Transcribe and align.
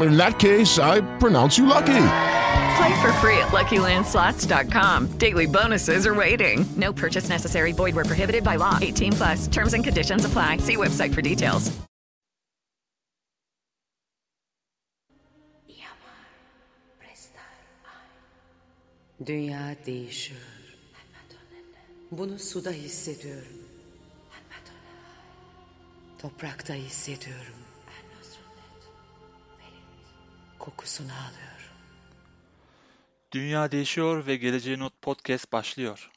In 0.00 0.16
that 0.16 0.38
case, 0.38 0.78
I 0.78 1.00
pronounce 1.18 1.58
you 1.58 1.66
lucky. 1.66 2.06
Play 2.76 3.00
for 3.00 3.12
free 3.20 3.38
at 3.38 3.52
LuckyLandSlots.com. 3.52 5.18
Daily 5.18 5.46
bonuses 5.46 6.06
are 6.06 6.14
waiting. 6.14 6.66
No 6.76 6.92
purchase 6.92 7.28
necessary. 7.28 7.72
Void 7.72 7.94
were 7.94 8.04
prohibited 8.04 8.42
by 8.42 8.56
law. 8.56 8.78
18 8.82 9.12
plus. 9.12 9.46
Terms 9.46 9.74
and 9.74 9.84
conditions 9.84 10.24
apply. 10.24 10.58
See 10.58 10.76
website 10.76 11.14
for 11.14 11.22
details. 11.22 11.70
Dünya 19.26 19.76
değişiyor. 19.86 20.40
Bunu 22.10 22.38
suda 22.38 22.70
hissediyorum. 22.70 23.58
Toprakta 26.18 26.74
hissediyorum. 26.74 27.54
Kokusunu 30.64 31.12
alıyorum. 31.12 31.76
Dünya 33.32 33.72
değişiyor 33.72 34.26
ve 34.26 34.36
Geleceğe 34.36 34.78
Not 34.78 35.02
Podcast 35.02 35.52
başlıyor. 35.52 36.10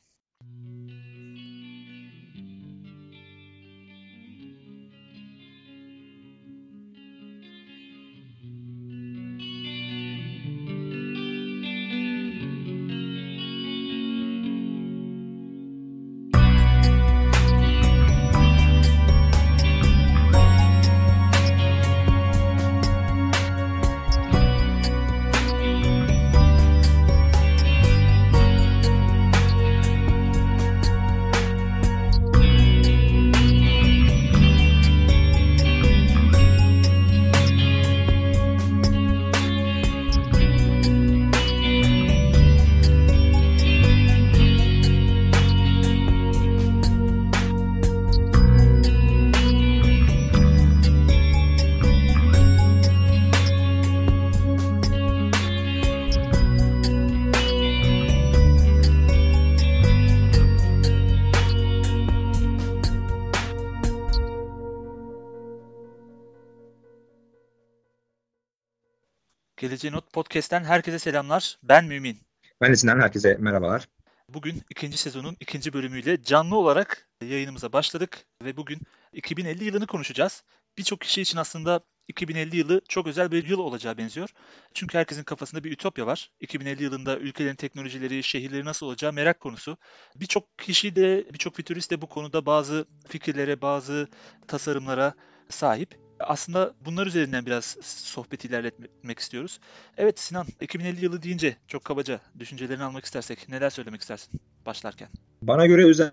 Geleceğe 69.77 69.91
Not 69.91 70.13
Podcast'ten 70.13 70.63
herkese 70.63 70.99
selamlar. 70.99 71.59
Ben 71.63 71.85
Mümin. 71.85 72.17
Ben 72.61 72.71
de 72.71 72.75
Sinan, 72.75 72.99
herkese 72.99 73.37
merhabalar. 73.39 73.87
Bugün 74.29 74.61
ikinci 74.69 74.97
sezonun 74.97 75.37
ikinci 75.39 75.73
bölümüyle 75.73 76.23
canlı 76.23 76.55
olarak 76.55 77.09
yayınımıza 77.21 77.73
başladık 77.73 78.25
ve 78.43 78.57
bugün 78.57 78.79
2050 79.13 79.63
yılını 79.63 79.87
konuşacağız. 79.87 80.43
Birçok 80.77 81.01
kişi 81.01 81.21
için 81.21 81.37
aslında 81.37 81.79
2050 82.07 82.57
yılı 82.57 82.81
çok 82.89 83.07
özel 83.07 83.31
bir 83.31 83.47
yıl 83.47 83.59
olacağı 83.59 83.97
benziyor. 83.97 84.29
Çünkü 84.73 84.97
herkesin 84.97 85.23
kafasında 85.23 85.63
bir 85.63 85.71
ütopya 85.71 86.07
var. 86.07 86.31
2050 86.39 86.83
yılında 86.83 87.17
ülkelerin 87.17 87.55
teknolojileri, 87.55 88.23
şehirleri 88.23 88.65
nasıl 88.65 88.85
olacağı 88.85 89.13
merak 89.13 89.39
konusu. 89.39 89.77
Birçok 90.15 90.57
kişi 90.57 90.95
de, 90.95 91.25
birçok 91.33 91.55
fütürist 91.55 91.91
de 91.91 92.01
bu 92.01 92.07
konuda 92.07 92.45
bazı 92.45 92.85
fikirlere, 93.07 93.61
bazı 93.61 94.07
tasarımlara 94.47 95.13
sahip. 95.49 96.06
Aslında 96.19 96.73
bunlar 96.85 97.07
üzerinden 97.07 97.45
biraz 97.45 97.77
sohbet 97.81 98.45
ilerletmek 98.45 99.19
istiyoruz. 99.19 99.59
Evet 99.97 100.19
Sinan, 100.19 100.45
2050 100.61 101.05
yılı 101.05 101.21
deyince 101.21 101.55
çok 101.67 101.85
kabaca 101.85 102.19
düşüncelerini 102.39 102.83
almak 102.83 103.05
istersek 103.05 103.49
neler 103.49 103.69
söylemek 103.69 104.01
istersin 104.01 104.41
başlarken? 104.65 105.07
Bana 105.41 105.65
göre 105.65 105.85
özel 105.85 106.11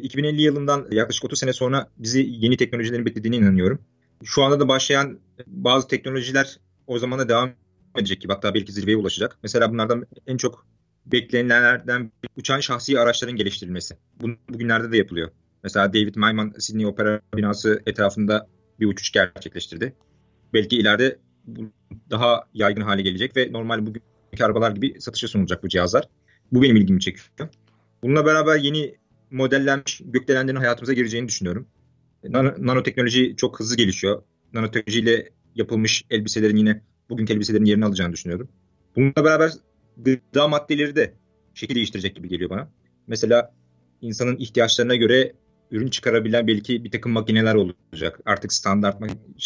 2050 0.00 0.42
yılından 0.42 0.86
yaklaşık 0.90 1.24
30 1.24 1.38
sene 1.38 1.52
sonra 1.52 1.88
bizi 1.96 2.26
yeni 2.28 2.56
teknolojilerin 2.56 3.06
beklediğine 3.06 3.36
inanıyorum. 3.36 3.80
Şu 4.24 4.42
anda 4.42 4.60
da 4.60 4.68
başlayan 4.68 5.18
bazı 5.46 5.88
teknolojiler 5.88 6.60
o 6.86 6.98
zaman 6.98 7.18
da 7.18 7.28
devam 7.28 7.50
edecek 7.96 8.20
gibi 8.20 8.32
hatta 8.32 8.54
belki 8.54 8.72
zirveye 8.72 8.96
ulaşacak. 8.96 9.38
Mesela 9.42 9.72
bunlardan 9.72 10.06
en 10.26 10.36
çok 10.36 10.66
beklenenlerden 11.06 12.12
uçan 12.36 12.60
şahsi 12.60 13.00
araçların 13.00 13.36
geliştirilmesi. 13.36 13.96
Bu 14.20 14.28
bugünlerde 14.48 14.92
de 14.92 14.96
yapılıyor. 14.96 15.30
Mesela 15.62 15.92
David 15.92 16.14
Mayman 16.16 16.54
Sydney 16.58 16.86
Opera 16.86 17.20
binası 17.36 17.82
etrafında 17.86 18.48
bir 18.80 18.86
uçuş 18.86 19.10
gerçekleştirdi. 19.12 19.94
Belki 20.54 20.76
ileride 20.76 21.18
daha 22.10 22.44
yaygın 22.54 22.82
hale 22.82 23.02
gelecek 23.02 23.36
ve 23.36 23.52
normal 23.52 23.86
bugünkü 23.86 24.44
arabalar 24.44 24.70
gibi 24.70 25.00
satışa 25.00 25.28
sunulacak 25.28 25.62
bu 25.62 25.68
cihazlar. 25.68 26.08
Bu 26.52 26.62
benim 26.62 26.76
ilgimi 26.76 27.00
çekiyor. 27.00 27.48
Bununla 28.02 28.26
beraber 28.26 28.56
yeni 28.56 28.94
modellenmiş 29.30 30.00
gökdelenlerin 30.04 30.56
hayatımıza 30.56 30.92
gireceğini 30.92 31.28
düşünüyorum. 31.28 31.68
Nano, 32.24 32.54
nanoteknoloji 32.58 33.34
çok 33.36 33.60
hızlı 33.60 33.76
gelişiyor. 33.76 34.22
Nanoteknolojiyle 34.52 35.30
yapılmış 35.54 36.04
elbiselerin 36.10 36.56
yine 36.56 36.82
bugünkü 37.10 37.32
elbiselerin 37.32 37.64
yerini 37.64 37.84
alacağını 37.84 38.12
düşünüyorum. 38.12 38.48
Bununla 38.96 39.24
beraber 39.24 39.52
gıda 39.96 40.48
maddeleri 40.48 40.96
de 40.96 41.14
şekil 41.54 41.74
değiştirecek 41.74 42.16
gibi 42.16 42.28
geliyor 42.28 42.50
bana. 42.50 42.70
Mesela 43.06 43.54
insanın 44.00 44.36
ihtiyaçlarına 44.36 44.96
göre 44.96 45.32
ürün 45.70 45.88
çıkarabilen 45.88 46.46
belki 46.46 46.84
bir 46.84 46.90
takım 46.90 47.12
makineler 47.12 47.54
olacak. 47.54 48.20
Artık 48.26 48.52
standart 48.52 49.02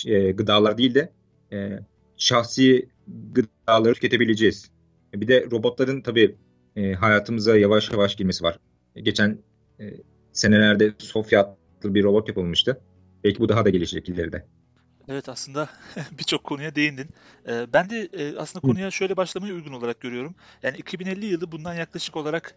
e, 0.06 0.31
gıdalar 0.31 0.78
değil 0.78 0.94
de 0.94 1.12
e, 1.53 1.81
şahsi 2.16 2.88
gıdaları 3.32 3.94
tüketebileceğiz. 3.94 4.70
Bir 5.14 5.28
de 5.28 5.47
robotların 5.50 6.00
tabii 6.00 6.36
e, 6.76 6.92
hayatımıza 6.92 7.56
yavaş 7.56 7.91
yavaş 7.91 8.16
girmesi 8.16 8.44
var. 8.44 8.59
Geçen 8.97 9.38
e, 9.80 9.94
senelerde 10.32 10.92
Sofya 10.98 11.56
adlı 11.80 11.94
bir 11.94 12.04
robot 12.04 12.28
yapılmıştı. 12.28 12.80
Belki 13.25 13.38
bu 13.38 13.48
daha 13.48 13.64
da 13.64 13.70
gelişecek 13.70 14.09
ileride. 14.09 14.47
Evet 15.10 15.28
aslında 15.28 15.68
birçok 16.18 16.45
konuya 16.45 16.74
değindin. 16.74 17.09
Ee, 17.48 17.72
ben 17.72 17.91
de 17.91 18.09
e, 18.12 18.36
aslında 18.36 18.66
konuya 18.66 18.91
şöyle 18.91 19.16
başlamayı 19.16 19.54
uygun 19.54 19.72
olarak 19.72 20.01
görüyorum. 20.01 20.34
Yani 20.62 20.77
2050 20.77 21.27
yılı 21.27 21.53
bundan 21.53 21.74
yaklaşık 21.74 22.16
olarak 22.16 22.54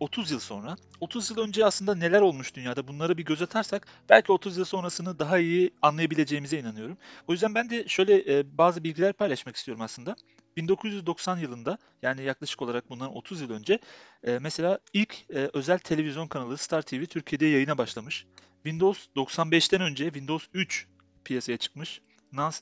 30 0.00 0.30
yıl 0.30 0.38
sonra. 0.38 0.76
30 1.00 1.30
yıl 1.30 1.38
önce 1.38 1.64
aslında 1.64 1.94
neler 1.94 2.20
olmuş 2.20 2.54
dünyada 2.54 2.88
bunlara 2.88 3.18
bir 3.18 3.24
göz 3.24 3.42
atarsak 3.42 3.86
belki 4.08 4.32
30 4.32 4.56
yıl 4.56 4.64
sonrasını 4.64 5.18
daha 5.18 5.38
iyi 5.38 5.70
anlayabileceğimize 5.82 6.58
inanıyorum. 6.58 6.98
O 7.26 7.32
yüzden 7.32 7.54
ben 7.54 7.70
de 7.70 7.88
şöyle 7.88 8.38
e, 8.38 8.58
bazı 8.58 8.84
bilgiler 8.84 9.12
paylaşmak 9.12 9.56
istiyorum 9.56 9.82
aslında. 9.82 10.16
1990 10.56 11.38
yılında 11.38 11.78
yani 12.02 12.22
yaklaşık 12.22 12.62
olarak 12.62 12.90
bundan 12.90 13.16
30 13.16 13.40
yıl 13.40 13.50
önce 13.50 13.78
e, 14.24 14.38
mesela 14.38 14.78
ilk 14.92 15.30
özel 15.30 15.78
televizyon 15.78 16.28
kanalı 16.28 16.56
Star 16.56 16.82
TV 16.82 17.04
Türkiye'de 17.04 17.46
yayına 17.46 17.78
başlamış. 17.78 18.26
Windows 18.62 19.06
95'ten 19.16 19.80
önce 19.80 20.04
Windows 20.04 20.46
3 20.54 20.86
piyasaya 21.28 21.56
çıkmış. 21.58 22.00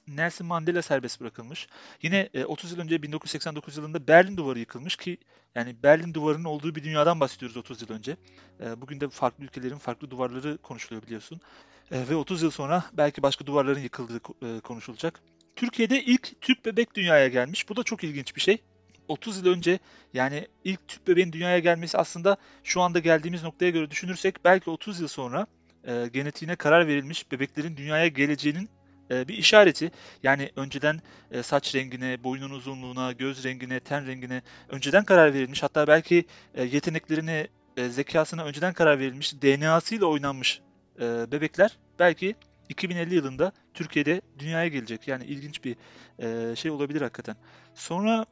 Nelson 0.09 0.47
Mandela 0.47 0.83
serbest 0.83 1.21
bırakılmış. 1.21 1.67
Yine 2.03 2.29
30 2.47 2.73
yıl 2.73 2.79
önce 2.79 3.03
1989 3.03 3.77
yılında 3.77 4.09
Berlin 4.09 4.37
Duvarı 4.37 4.59
yıkılmış 4.59 4.97
ki 4.97 5.19
yani 5.55 5.77
Berlin 5.83 6.15
Duvarı'nın 6.15 6.45
olduğu 6.45 6.75
bir 6.75 6.85
dünyadan 6.85 7.21
bahsediyoruz 7.21 7.57
30 7.57 7.83
yıl 7.83 7.91
önce. 7.91 8.17
Bugün 8.77 9.01
de 9.01 9.09
farklı 9.09 9.45
ülkelerin 9.45 9.79
farklı 9.79 10.11
duvarları 10.11 10.59
konuşuluyor 10.59 11.03
biliyorsun. 11.03 11.41
Ve 11.93 12.15
30 12.15 12.43
yıl 12.43 12.51
sonra 12.51 12.85
belki 12.93 13.23
başka 13.23 13.47
duvarların 13.47 13.81
yıkıldığı 13.81 14.21
konuşulacak. 14.61 15.21
Türkiye'de 15.57 16.03
ilk 16.05 16.41
tüp 16.41 16.65
bebek 16.65 16.95
dünyaya 16.95 17.29
gelmiş. 17.29 17.69
Bu 17.69 17.77
da 17.77 17.83
çok 17.83 18.05
ilginç 18.05 18.37
bir 18.37 18.41
şey. 18.41 18.59
30 19.09 19.37
yıl 19.39 19.47
önce 19.47 19.79
yani 20.15 20.49
ilk 20.65 20.89
tüp 20.89 21.07
bebeğin 21.07 21.33
dünyaya 21.33 21.59
gelmesi 21.59 21.99
aslında 21.99 22.37
şu 22.65 22.81
anda 22.81 22.99
geldiğimiz 22.99 23.43
noktaya 23.43 23.71
göre 23.71 23.91
düşünürsek 23.91 24.45
belki 24.45 24.71
30 24.71 25.01
yıl 25.01 25.09
sonra 25.09 25.47
e, 25.87 26.09
genetiğine 26.13 26.57
karar 26.57 26.87
verilmiş 26.87 27.33
bebeklerin 27.33 27.77
dünyaya 27.77 28.09
geleceğinin 28.09 28.69
e, 29.11 29.29
bir 29.29 29.35
işareti. 29.35 29.91
Yani 30.23 30.51
önceden 30.57 31.01
e, 31.31 31.43
saç 31.43 31.75
rengine, 31.75 32.25
boynun 32.25 32.51
uzunluğuna, 32.51 33.13
göz 33.13 33.45
rengine, 33.45 33.81
ten 33.81 34.07
rengine 34.07 34.43
önceden 34.69 35.05
karar 35.05 35.35
verilmiş. 35.35 35.63
Hatta 35.63 35.87
belki 35.87 36.25
e, 36.55 36.65
yeteneklerine, 36.65 37.49
e, 37.77 37.89
zekasına 37.89 38.45
önceden 38.45 38.73
karar 38.73 38.99
verilmiş, 38.99 39.43
DNA'sıyla 39.43 40.07
oynanmış 40.07 40.61
e, 41.01 41.33
bebekler 41.33 41.79
belki 41.99 42.35
2050 42.69 43.15
yılında 43.15 43.53
Türkiye'de 43.75 44.21
dünyaya 44.39 44.69
gelecek. 44.69 45.09
Yani 45.09 45.25
ilginç 45.25 45.65
bir 45.65 45.77
e, 46.19 46.57
şey 46.57 46.71
olabilir 46.71 47.01
hakikaten. 47.01 47.37
Sonra 47.75 48.27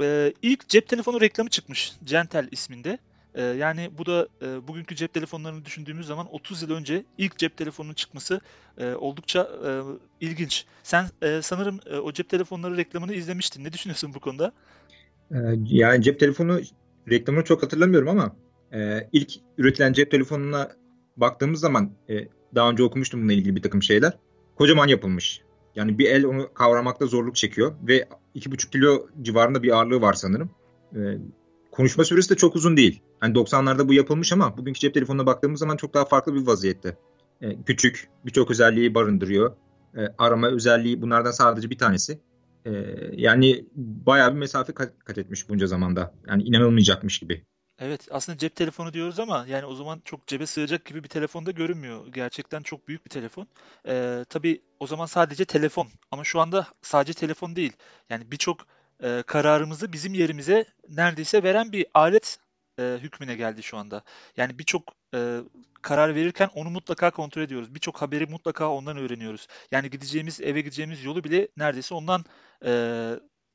e, 0.00 0.32
ilk 0.42 0.68
cep 0.68 0.88
telefonu 0.88 1.20
reklamı 1.20 1.50
çıkmış 1.50 1.92
Gentel 2.04 2.48
isminde. 2.50 2.98
E, 3.34 3.42
yani 3.42 3.90
bu 3.98 4.06
da 4.06 4.28
e, 4.42 4.68
bugünkü 4.68 4.96
cep 4.96 5.14
telefonlarını 5.14 5.64
düşündüğümüz 5.64 6.06
zaman 6.06 6.34
30 6.34 6.62
yıl 6.62 6.70
önce 6.70 7.04
ilk 7.18 7.38
cep 7.38 7.56
telefonunun 7.56 7.94
çıkması 7.94 8.40
e, 8.78 8.94
oldukça 8.94 9.48
e, 9.66 9.70
ilginç. 10.20 10.64
Sen 10.82 11.04
e, 11.22 11.42
sanırım 11.42 11.80
e, 11.86 11.96
o 11.96 12.12
cep 12.12 12.28
telefonları 12.28 12.76
reklamını 12.76 13.14
izlemiştin. 13.14 13.64
Ne 13.64 13.72
düşünüyorsun 13.72 14.14
bu 14.14 14.20
konuda? 14.20 14.52
E, 15.30 15.36
yani 15.64 16.02
cep 16.02 16.20
telefonu 16.20 16.60
reklamını 17.10 17.44
çok 17.44 17.62
hatırlamıyorum 17.62 18.08
ama 18.08 18.36
e, 18.72 19.08
ilk 19.12 19.32
üretilen 19.58 19.92
cep 19.92 20.10
telefonuna 20.10 20.70
baktığımız 21.16 21.60
zaman 21.60 21.92
e, 22.08 22.28
daha 22.54 22.70
önce 22.70 22.82
okumuştum 22.82 23.20
bununla 23.20 23.32
ilgili 23.32 23.56
bir 23.56 23.62
takım 23.62 23.82
şeyler. 23.82 24.12
Kocaman 24.56 24.88
yapılmış. 24.88 25.40
Yani 25.76 25.98
bir 25.98 26.10
el 26.10 26.24
onu 26.26 26.54
kavramakta 26.54 27.06
zorluk 27.06 27.36
çekiyor 27.36 27.74
ve 27.82 28.08
2,5 28.34 28.70
kilo 28.70 29.06
civarında 29.22 29.62
bir 29.62 29.70
ağırlığı 29.70 30.00
var 30.00 30.12
sanırım. 30.12 30.50
Ee, 30.96 30.98
konuşma 31.80 32.04
süresi 32.04 32.30
de 32.30 32.36
çok 32.36 32.56
uzun 32.56 32.76
değil. 32.76 33.02
Hani 33.20 33.34
90'larda 33.34 33.88
bu 33.88 33.94
yapılmış 33.94 34.32
ama 34.32 34.56
bugünkü 34.56 34.80
cep 34.80 34.94
telefonuna 34.94 35.26
baktığımız 35.26 35.60
zaman 35.60 35.76
çok 35.76 35.94
daha 35.94 36.04
farklı 36.04 36.34
bir 36.34 36.46
vaziyette. 36.46 36.96
Ee, 37.42 37.62
küçük, 37.62 38.08
birçok 38.26 38.50
özelliği 38.50 38.94
barındırıyor. 38.94 39.56
Ee, 39.96 40.00
arama 40.18 40.48
özelliği 40.48 41.02
bunlardan 41.02 41.30
sadece 41.30 41.70
bir 41.70 41.78
tanesi. 41.78 42.20
Ee, 42.64 42.70
yani 43.12 43.64
bayağı 43.76 44.32
bir 44.32 44.38
mesafe 44.38 44.74
kat, 44.74 45.18
etmiş 45.18 45.48
bunca 45.48 45.66
zamanda. 45.66 46.14
Yani 46.28 46.42
inanılmayacakmış 46.42 47.18
gibi. 47.18 47.44
Evet, 47.78 48.08
aslında 48.10 48.38
cep 48.38 48.56
telefonu 48.56 48.92
diyoruz 48.92 49.20
ama 49.20 49.46
yani 49.48 49.64
o 49.64 49.74
zaman 49.74 50.02
çok 50.04 50.26
cebe 50.26 50.46
sığacak 50.46 50.84
gibi 50.84 51.04
bir 51.04 51.08
telefonda 51.08 51.50
görünmüyor. 51.50 52.06
Gerçekten 52.06 52.62
çok 52.62 52.88
büyük 52.88 53.04
bir 53.04 53.10
telefon. 53.10 53.46
Ee, 53.88 54.24
tabii 54.28 54.62
o 54.80 54.86
zaman 54.86 55.06
sadece 55.06 55.44
telefon 55.44 55.88
ama 56.10 56.24
şu 56.24 56.40
anda 56.40 56.66
sadece 56.82 57.12
telefon 57.12 57.56
değil. 57.56 57.72
Yani 58.10 58.30
birçok 58.30 58.66
e, 59.02 59.22
kararımızı 59.26 59.92
bizim 59.92 60.14
yerimize 60.14 60.64
neredeyse 60.88 61.42
veren 61.42 61.72
bir 61.72 61.86
alet 61.94 62.38
e, 62.78 62.98
hükmüne 63.00 63.34
geldi 63.34 63.62
şu 63.62 63.76
anda. 63.76 64.02
Yani 64.36 64.58
birçok 64.58 64.82
e, 65.14 65.40
karar 65.82 66.14
verirken 66.14 66.50
onu 66.54 66.70
mutlaka 66.70 67.10
kontrol 67.10 67.42
ediyoruz. 67.42 67.74
Birçok 67.74 68.02
haberi 68.02 68.26
mutlaka 68.26 68.70
ondan 68.70 68.96
öğreniyoruz. 68.96 69.46
Yani 69.70 69.90
gideceğimiz 69.90 70.40
eve 70.40 70.60
gideceğimiz 70.60 71.04
yolu 71.04 71.24
bile 71.24 71.48
neredeyse 71.56 71.94
ondan 71.94 72.24
e, 72.64 72.70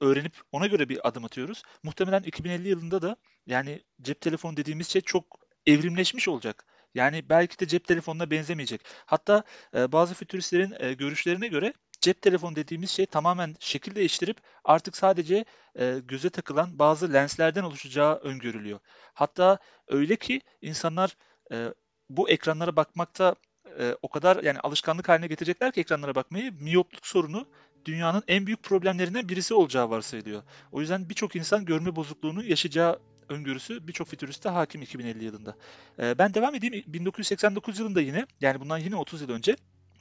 öğrenip 0.01 0.33
ona 0.51 0.68
göre 0.68 0.89
bir 0.89 1.07
adım 1.07 1.25
atıyoruz. 1.25 1.63
Muhtemelen 1.83 2.24
2050 2.24 2.68
yılında 2.68 3.01
da 3.01 3.15
yani 3.45 3.83
cep 4.01 4.21
telefonu 4.21 4.57
dediğimiz 4.57 4.89
şey 4.89 5.01
çok 5.01 5.25
evrimleşmiş 5.65 6.27
olacak. 6.27 6.65
Yani 6.95 7.30
belki 7.30 7.59
de 7.59 7.68
cep 7.68 7.88
telefonuna 7.88 8.31
benzemeyecek. 8.31 8.81
Hatta 9.06 9.44
e, 9.75 9.91
bazı 9.91 10.13
fütüristlerin 10.13 10.74
e, 10.80 10.94
görüşlerine 10.94 11.48
göre 11.48 11.74
cep 12.01 12.21
telefonu 12.21 12.56
dediğimiz 12.56 12.89
şey 12.89 13.06
tamamen 13.06 13.56
şekil 13.59 13.95
değiştirip 13.95 14.38
artık 14.63 14.97
sadece 14.97 15.45
e, 15.80 16.01
göze 16.07 16.30
takılan 16.30 16.80
bazı 16.80 17.13
lenslerden 17.13 17.63
oluşacağı 17.63 18.15
öngörülüyor. 18.15 18.80
Hatta 19.13 19.57
öyle 19.88 20.15
ki 20.15 20.42
insanlar 20.62 21.18
e, 21.51 21.74
bu 22.09 22.30
ekranlara 22.30 22.75
bakmakta 22.75 23.36
e, 23.80 23.95
o 24.01 24.07
kadar 24.07 24.44
yani 24.44 24.59
alışkanlık 24.59 25.09
haline 25.09 25.27
getirecekler 25.27 25.71
ki 25.71 25.81
ekranlara 25.81 26.15
bakmayı 26.15 26.53
miyopluk 26.53 27.07
sorunu 27.07 27.47
dünyanın 27.86 28.24
en 28.27 28.45
büyük 28.45 28.63
problemlerinden 28.63 29.30
birisi 29.30 29.53
olacağı 29.53 29.89
varsayılıyor. 29.89 30.44
O 30.71 30.81
yüzden 30.81 31.09
birçok 31.09 31.36
insan 31.36 31.65
görme 31.65 31.95
bozukluğunu 31.95 32.44
yaşayacağı 32.44 33.00
öngörüsü 33.30 33.88
birçok 33.88 34.07
fütüriste 34.07 34.50
hakim 34.50 34.81
2050 34.81 35.24
yılında. 35.24 35.56
E, 36.00 36.18
ben 36.18 36.33
devam 36.33 36.56
edeyim. 36.56 36.83
1989 36.88 37.80
yılında 37.80 38.01
yine 38.01 38.25
yani 38.41 38.59
bundan 38.59 38.77
yine 38.77 38.95
30 38.95 39.21
yıl 39.21 39.30
önce 39.30 39.56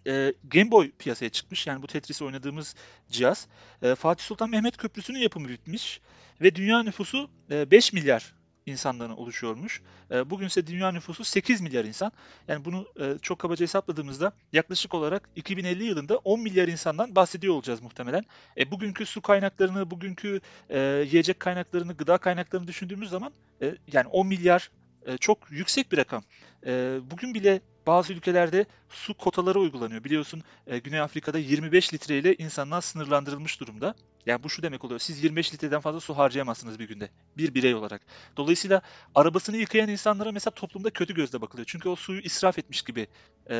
e, 0.06 0.34
Game 0.44 0.70
Boy 0.70 0.90
piyasaya 0.98 1.28
çıkmış. 1.28 1.66
Yani 1.66 1.82
bu 1.82 1.86
Tetris 1.86 2.22
oynadığımız 2.22 2.74
cihaz. 3.10 3.48
E, 3.82 3.94
Fatih 3.94 4.24
Sultan 4.24 4.50
Mehmet 4.50 4.76
Köprüsü'nün 4.76 5.18
yapımı 5.18 5.48
bitmiş. 5.48 6.00
Ve 6.40 6.54
dünya 6.54 6.82
nüfusu 6.82 7.30
e, 7.50 7.70
5 7.70 7.92
milyar 7.92 8.34
insandan 8.66 9.18
oluşuyormuş. 9.18 9.82
E, 10.10 10.30
bugün 10.30 10.46
ise 10.46 10.66
dünya 10.66 10.92
nüfusu 10.92 11.24
8 11.24 11.60
milyar 11.60 11.84
insan. 11.84 12.12
Yani 12.48 12.64
bunu 12.64 12.86
e, 13.00 13.18
çok 13.22 13.38
kabaca 13.38 13.62
hesapladığımızda 13.62 14.32
yaklaşık 14.52 14.94
olarak 14.94 15.28
2050 15.36 15.84
yılında 15.84 16.16
10 16.16 16.40
milyar 16.40 16.68
insandan 16.68 17.16
bahsediyor 17.16 17.54
olacağız 17.54 17.82
muhtemelen. 17.82 18.24
E, 18.56 18.70
bugünkü 18.70 19.06
su 19.06 19.22
kaynaklarını, 19.22 19.90
bugünkü 19.90 20.40
e, 20.68 20.80
yiyecek 20.80 21.40
kaynaklarını, 21.40 21.92
gıda 21.92 22.18
kaynaklarını 22.18 22.68
düşündüğümüz 22.68 23.10
zaman 23.10 23.32
e, 23.62 23.74
yani 23.92 24.08
10 24.08 24.26
milyar 24.26 24.70
e, 25.06 25.18
çok 25.18 25.38
yüksek 25.50 25.92
bir 25.92 25.96
rakam. 25.96 26.22
E, 26.66 26.98
bugün 27.10 27.34
bile 27.34 27.60
bazı 27.86 28.12
ülkelerde 28.12 28.66
su 28.88 29.14
kotaları 29.14 29.60
uygulanıyor. 29.60 30.04
Biliyorsun 30.04 30.42
e, 30.66 30.78
Güney 30.78 31.00
Afrika'da 31.00 31.38
25 31.38 31.94
litreyle 31.94 32.34
insanlar 32.34 32.80
sınırlandırılmış 32.80 33.60
durumda. 33.60 33.94
Yani 34.26 34.42
bu 34.42 34.50
şu 34.50 34.62
demek 34.62 34.84
oluyor. 34.84 35.00
Siz 35.00 35.24
25 35.24 35.54
litreden 35.54 35.80
fazla 35.80 36.00
su 36.00 36.18
harcayamazsınız 36.18 36.78
bir 36.78 36.88
günde. 36.88 37.10
Bir 37.36 37.54
birey 37.54 37.74
olarak. 37.74 38.02
Dolayısıyla 38.36 38.82
arabasını 39.14 39.56
yıkayan 39.56 39.88
insanlara 39.88 40.32
mesela 40.32 40.54
toplumda 40.54 40.90
kötü 40.90 41.14
gözle 41.14 41.40
bakılıyor. 41.40 41.66
Çünkü 41.66 41.88
o 41.88 41.96
suyu 41.96 42.20
israf 42.20 42.58
etmiş 42.58 42.82
gibi 42.82 43.06
e, 43.50 43.54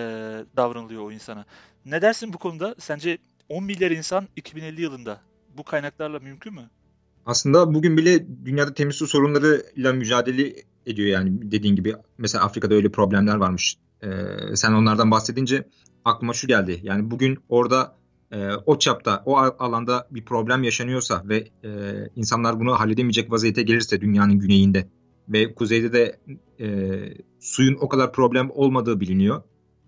davranılıyor 0.57 1.03
o 1.03 1.13
insana. 1.13 1.45
Ne 1.85 2.03
dersin 2.03 2.33
bu 2.33 2.39
konuda? 2.39 2.75
Sence 2.79 3.19
10 3.49 3.65
milyar 3.65 3.91
insan 3.91 4.29
2050 4.37 4.83
yılında 4.83 5.21
bu 5.57 5.65
kaynaklarla 5.65 6.19
mümkün 6.19 6.55
mü? 6.55 6.71
Aslında 7.27 7.75
bugün 7.75 7.97
bile 7.97 8.27
dünyada 8.45 8.75
temiz 8.75 8.97
su 8.97 9.07
sorunlarıyla 9.07 9.93
mücadele 9.93 10.55
ediyor 10.87 11.09
yani 11.09 11.53
dediğin 11.53 11.77
gibi. 11.77 11.95
Mesela 12.19 12.45
Afrika'da 12.45 12.75
öyle 12.75 12.91
problemler 12.91 13.37
varmış. 13.37 13.77
Ee, 14.03 14.57
sen 14.57 14.73
onlardan 14.73 15.11
bahsedince 15.11 15.69
aklıma 16.05 16.33
şu 16.33 16.47
geldi. 16.47 16.81
Yani 16.83 17.11
bugün 17.11 17.39
orada 17.49 17.97
e, 18.33 18.49
o 18.67 18.79
çapta, 18.79 19.23
o 19.27 19.37
alanda 19.37 20.09
bir 20.11 20.25
problem 20.25 20.63
yaşanıyorsa 20.63 21.23
ve 21.25 21.49
e, 21.65 21.71
insanlar 22.17 22.61
bunu 22.61 22.81
halledemeyecek 22.81 23.31
vaziyete 23.31 23.63
gelirse 23.63 24.01
dünyanın 24.01 24.39
güneyinde 24.39 24.89
ve 25.29 25.55
kuzeyde 25.55 25.93
de 25.93 26.21
e, 26.61 26.67
suyun 27.41 27.77
o 27.81 27.89
kadar 27.89 28.13
problem 28.13 28.51
olmadığı 28.51 29.01
biliniyor. 29.01 29.43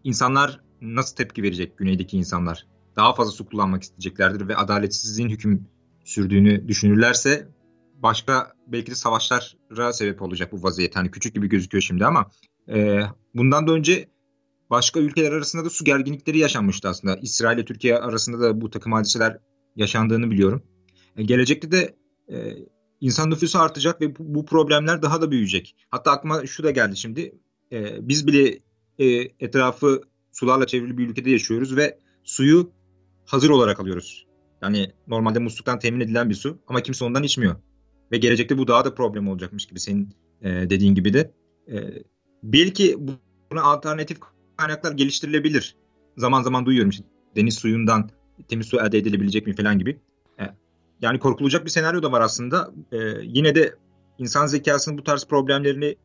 İnsanlar 0.05 0.61
nasıl 0.81 1.17
tepki 1.17 1.43
verecek 1.43 1.79
güneydeki 1.79 2.17
insanlar? 2.17 2.67
Daha 2.97 3.15
fazla 3.15 3.33
su 3.33 3.47
kullanmak 3.47 3.83
isteyeceklerdir 3.83 4.49
ve 4.49 4.57
adaletsizliğin 4.57 5.29
hüküm 5.29 5.69
sürdüğünü 6.07 6.69
düşünürlerse 6.69 7.49
başka 7.95 8.53
belki 8.67 8.91
de 8.91 8.95
savaşlara 8.95 9.93
sebep 9.93 10.23
olacak 10.23 10.53
bu 10.53 10.63
vaziyet. 10.63 10.97
Hani 10.97 11.11
küçük 11.11 11.35
gibi 11.35 11.49
gözüküyor 11.49 11.83
şimdi 11.83 12.07
ama 12.07 12.31
e, 12.69 13.01
bundan 13.35 13.67
da 13.67 13.73
önce 13.73 14.09
başka 14.71 15.01
ülkeler 15.01 15.33
arasında 15.33 15.65
da 15.65 15.71
su 15.71 15.85
gerginlikleri 15.85 16.39
yaşanmıştı 16.39 16.89
aslında. 16.89 17.17
İsrail 17.17 17.59
ile 17.59 17.65
Türkiye 17.65 17.99
arasında 17.99 18.41
da 18.41 18.61
bu 18.61 18.71
takım 18.71 18.93
hadiseler 18.93 19.39
yaşandığını 19.77 20.31
biliyorum. 20.31 20.63
E, 21.17 21.23
gelecekte 21.23 21.71
de 21.71 21.97
e, 22.31 22.37
insan 23.01 23.31
nüfusu 23.31 23.59
artacak 23.59 24.01
ve 24.01 24.17
bu, 24.17 24.35
bu 24.35 24.45
problemler 24.47 25.03
daha 25.03 25.21
da 25.21 25.31
büyüyecek. 25.31 25.77
Hatta 25.91 26.11
aklıma 26.11 26.47
şu 26.47 26.65
da 26.65 26.71
geldi 26.71 26.97
şimdi. 26.97 27.35
E, 27.73 28.09
biz 28.09 28.27
bile 28.27 28.59
e, 28.99 29.07
etrafı 29.41 30.01
sularla 30.33 30.67
çevrili 30.67 30.99
bir 30.99 31.09
ülkede 31.09 31.31
yaşıyoruz 31.31 31.77
ve 31.77 31.99
suyu 32.25 32.73
hazır 33.25 33.51
olarak 33.51 33.81
alıyoruz. 33.81 34.27
Yani 34.63 34.93
normalde 35.09 35.39
musluktan 35.39 35.79
temin 35.79 36.01
edilen 36.01 36.31
bir 36.31 36.35
su 36.35 36.59
ama 36.67 36.81
kimse 36.81 37.05
ondan 37.05 37.23
içmiyor. 37.23 37.57
Ve 38.13 38.17
gelecekte 38.17 38.59
bu 38.59 38.69
daha 38.69 38.85
da 38.85 38.95
problem 38.95 39.29
olacakmış 39.29 39.67
gibi 39.67 39.81
senin 39.81 40.15
e, 40.43 40.51
dediğin 40.51 40.95
gibi 40.95 41.13
de. 41.13 41.33
E, 41.69 41.75
belki 42.43 42.97
buna 43.51 43.63
alternatif 43.63 44.19
kaynaklar 44.57 44.93
geliştirilebilir. 44.93 45.77
Zaman 46.17 46.43
zaman 46.43 46.67
duyuyorum 46.67 46.91
işte 46.91 47.05
deniz 47.37 47.55
suyundan 47.55 48.11
temiz 48.49 48.67
su 48.67 48.81
elde 48.81 48.99
edilebilecek 48.99 49.47
mi 49.47 49.57
falan 49.57 49.79
gibi. 49.79 50.01
E, 50.41 50.45
yani 51.03 51.19
korkulacak 51.19 51.65
bir 51.65 51.71
senaryo 51.71 52.03
da 52.03 52.13
var 52.13 52.21
aslında. 52.21 52.71
E, 52.93 52.99
yine 53.23 53.55
de 53.55 53.75
insan 54.19 54.47
zekasının 54.47 54.99
bu 54.99 55.05
tarz 55.05 55.27
problemlerini 55.27 55.97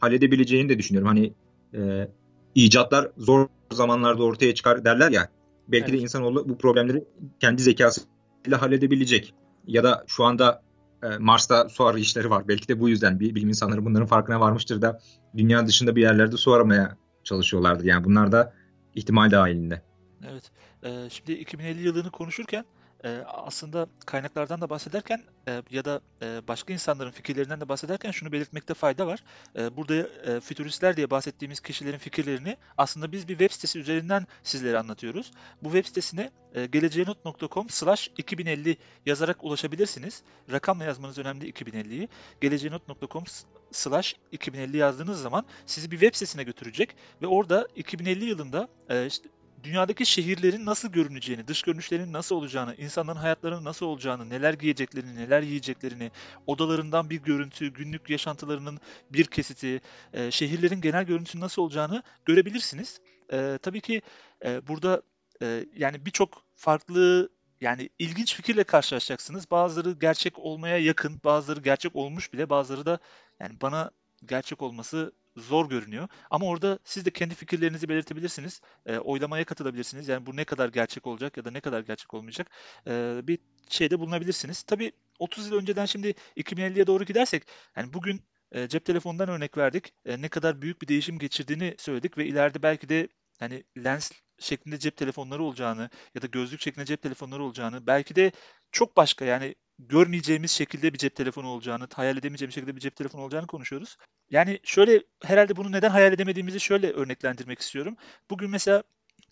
halledebileceğini 0.00 0.68
de 0.68 0.78
düşünüyorum. 0.78 1.08
Hani 1.08 1.32
e, 1.74 2.08
icatlar 2.54 3.10
zor 3.16 3.48
zamanlarda 3.72 4.22
ortaya 4.22 4.54
çıkar 4.54 4.84
derler 4.84 5.10
ya. 5.10 5.28
Belki 5.68 5.84
Evet. 5.84 6.00
de 6.00 6.02
insanoğlu 6.02 6.48
bu 6.48 6.58
problemleri 6.58 7.04
kendi 7.40 7.62
zekasıyla 7.62 8.62
halledebilecek. 8.62 9.34
Ya 9.66 9.84
da 9.84 10.04
şu 10.06 10.24
anda 10.24 10.62
e, 11.02 11.18
Mars'ta 11.18 11.68
su 11.68 11.84
arayışları 11.84 12.30
var. 12.30 12.48
Belki 12.48 12.68
de 12.68 12.80
bu 12.80 12.88
yüzden 12.88 13.20
bir 13.20 13.34
bilim 13.34 13.48
insanları 13.48 13.84
bunların 13.84 14.06
farkına 14.06 14.40
varmıştır 14.40 14.82
da 14.82 15.00
dünya 15.36 15.66
dışında 15.66 15.96
bir 15.96 16.02
yerlerde 16.02 16.36
su 16.36 16.52
aramaya 16.52 16.96
çalışıyorlardır. 17.24 17.84
Yani 17.84 18.04
bunlar 18.04 18.32
da 18.32 18.54
ihtimal 18.94 19.30
dahilinde. 19.30 19.82
Evet. 20.30 20.50
Ee, 20.82 21.10
şimdi 21.10 21.32
2050 21.32 21.82
yılını 21.82 22.10
konuşurken 22.10 22.64
e, 23.04 23.24
aslında 23.26 23.86
kaynaklardan 24.06 24.60
da 24.60 24.70
bahsederken 24.70 25.22
e, 25.48 25.62
ya 25.70 25.84
da 25.84 26.00
e, 26.22 26.48
başka 26.48 26.72
insanların 26.72 27.10
fikirlerinden 27.10 27.60
de 27.60 27.68
bahsederken 27.68 28.10
şunu 28.10 28.32
belirtmekte 28.32 28.74
fayda 28.74 29.06
var. 29.06 29.24
E, 29.56 29.76
burada 29.76 29.94
e, 29.94 30.40
fütüristler 30.40 30.96
diye 30.96 31.10
bahsettiğimiz 31.10 31.60
kişilerin 31.60 31.98
fikirlerini 31.98 32.56
aslında 32.78 33.12
biz 33.12 33.28
bir 33.28 33.38
web 33.38 33.50
sitesi 33.50 33.78
üzerinden 33.78 34.26
sizlere 34.42 34.78
anlatıyoruz. 34.78 35.32
Bu 35.62 35.72
web 35.72 35.86
sitesine 35.86 36.30
e, 36.54 36.66
geleceğenot.com 36.66 37.70
slash 37.70 38.10
2050 38.18 38.76
yazarak 39.06 39.44
ulaşabilirsiniz. 39.44 40.22
Rakamla 40.52 40.84
yazmanız 40.84 41.18
önemli 41.18 41.50
2050'yi. 41.50 42.08
geleceğenot.com 42.40 43.24
slash 43.72 44.16
2050 44.32 44.76
yazdığınız 44.76 45.22
zaman 45.22 45.46
sizi 45.66 45.90
bir 45.90 46.00
web 46.00 46.14
sitesine 46.14 46.42
götürecek 46.42 46.96
ve 47.22 47.26
orada 47.26 47.68
2050 47.76 48.24
yılında 48.24 48.68
işte 49.06 49.28
dünyadaki 49.64 50.06
şehirlerin 50.06 50.66
nasıl 50.66 50.88
görüneceğini, 50.88 51.48
dış 51.48 51.62
görünüşlerinin 51.62 52.12
nasıl 52.12 52.36
olacağını, 52.36 52.74
insanların 52.74 53.18
hayatlarının 53.18 53.64
nasıl 53.64 53.86
olacağını, 53.86 54.30
neler 54.30 54.54
giyeceklerini, 54.54 55.16
neler 55.16 55.42
yiyeceklerini, 55.42 56.10
odalarından 56.46 57.10
bir 57.10 57.22
görüntü, 57.22 57.72
günlük 57.72 58.10
yaşantılarının 58.10 58.80
bir 59.10 59.24
kesiti, 59.24 59.80
e, 60.12 60.30
şehirlerin 60.30 60.80
genel 60.80 61.04
görüntüsünün 61.04 61.44
nasıl 61.44 61.62
olacağını 61.62 62.02
görebilirsiniz. 62.24 63.00
E, 63.32 63.58
tabii 63.62 63.80
ki 63.80 64.02
e, 64.44 64.68
burada 64.68 65.02
e, 65.42 65.66
yani 65.76 66.06
birçok 66.06 66.44
farklı 66.54 67.28
yani 67.60 67.88
ilginç 67.98 68.34
fikirle 68.34 68.64
karşılaşacaksınız. 68.64 69.50
Bazıları 69.50 69.92
gerçek 69.92 70.38
olmaya 70.38 70.78
yakın, 70.78 71.20
bazıları 71.24 71.60
gerçek 71.60 71.96
olmuş 71.96 72.32
bile, 72.32 72.50
bazıları 72.50 72.86
da 72.86 72.98
yani 73.40 73.60
bana 73.62 73.90
gerçek 74.26 74.62
olması 74.62 75.12
zor 75.36 75.68
görünüyor. 75.68 76.08
Ama 76.30 76.46
orada 76.46 76.78
siz 76.84 77.04
de 77.04 77.10
kendi 77.10 77.34
fikirlerinizi 77.34 77.88
belirtebilirsiniz. 77.88 78.60
E, 78.86 78.98
oylamaya 78.98 79.44
katılabilirsiniz. 79.44 80.08
Yani 80.08 80.26
bu 80.26 80.36
ne 80.36 80.44
kadar 80.44 80.68
gerçek 80.68 81.06
olacak 81.06 81.36
ya 81.36 81.44
da 81.44 81.50
ne 81.50 81.60
kadar 81.60 81.80
gerçek 81.80 82.14
olmayacak 82.14 82.50
e, 82.86 83.20
bir 83.22 83.38
şeyde 83.68 84.00
bulunabilirsiniz. 84.00 84.62
Tabii 84.62 84.92
30 85.18 85.46
yıl 85.46 85.58
önceden 85.58 85.86
şimdi 85.86 86.14
2050'ye 86.36 86.86
doğru 86.86 87.04
gidersek 87.04 87.42
yani 87.76 87.92
bugün 87.92 88.22
e, 88.52 88.68
cep 88.68 88.84
telefonundan 88.84 89.28
örnek 89.28 89.56
verdik. 89.58 89.92
E, 90.04 90.22
ne 90.22 90.28
kadar 90.28 90.62
büyük 90.62 90.82
bir 90.82 90.88
değişim 90.88 91.18
geçirdiğini 91.18 91.74
söyledik 91.78 92.18
ve 92.18 92.26
ileride 92.26 92.62
belki 92.62 92.88
de 92.88 93.08
hani 93.38 93.64
lens 93.84 94.12
şeklinde 94.38 94.78
cep 94.78 94.96
telefonları 94.96 95.42
olacağını 95.42 95.90
ya 96.14 96.22
da 96.22 96.26
gözlük 96.26 96.60
şeklinde 96.60 96.86
cep 96.86 97.02
telefonları 97.02 97.42
olacağını 97.44 97.86
belki 97.86 98.16
de 98.16 98.32
çok 98.72 98.96
başka 98.96 99.24
yani 99.24 99.54
görmeyeceğimiz 99.78 100.50
şekilde 100.50 100.92
bir 100.92 100.98
cep 100.98 101.16
telefonu 101.16 101.48
olacağını, 101.48 101.88
hayal 101.94 102.16
edemeyeceğimiz 102.16 102.54
şekilde 102.54 102.76
bir 102.76 102.80
cep 102.80 102.96
telefonu 102.96 103.22
olacağını 103.22 103.46
konuşuyoruz. 103.46 103.96
Yani 104.30 104.60
şöyle 104.64 105.02
herhalde 105.24 105.56
bunu 105.56 105.72
neden 105.72 105.90
hayal 105.90 106.12
edemediğimizi 106.12 106.60
şöyle 106.60 106.92
örneklendirmek 106.92 107.60
istiyorum. 107.60 107.96
Bugün 108.30 108.50
mesela 108.50 108.82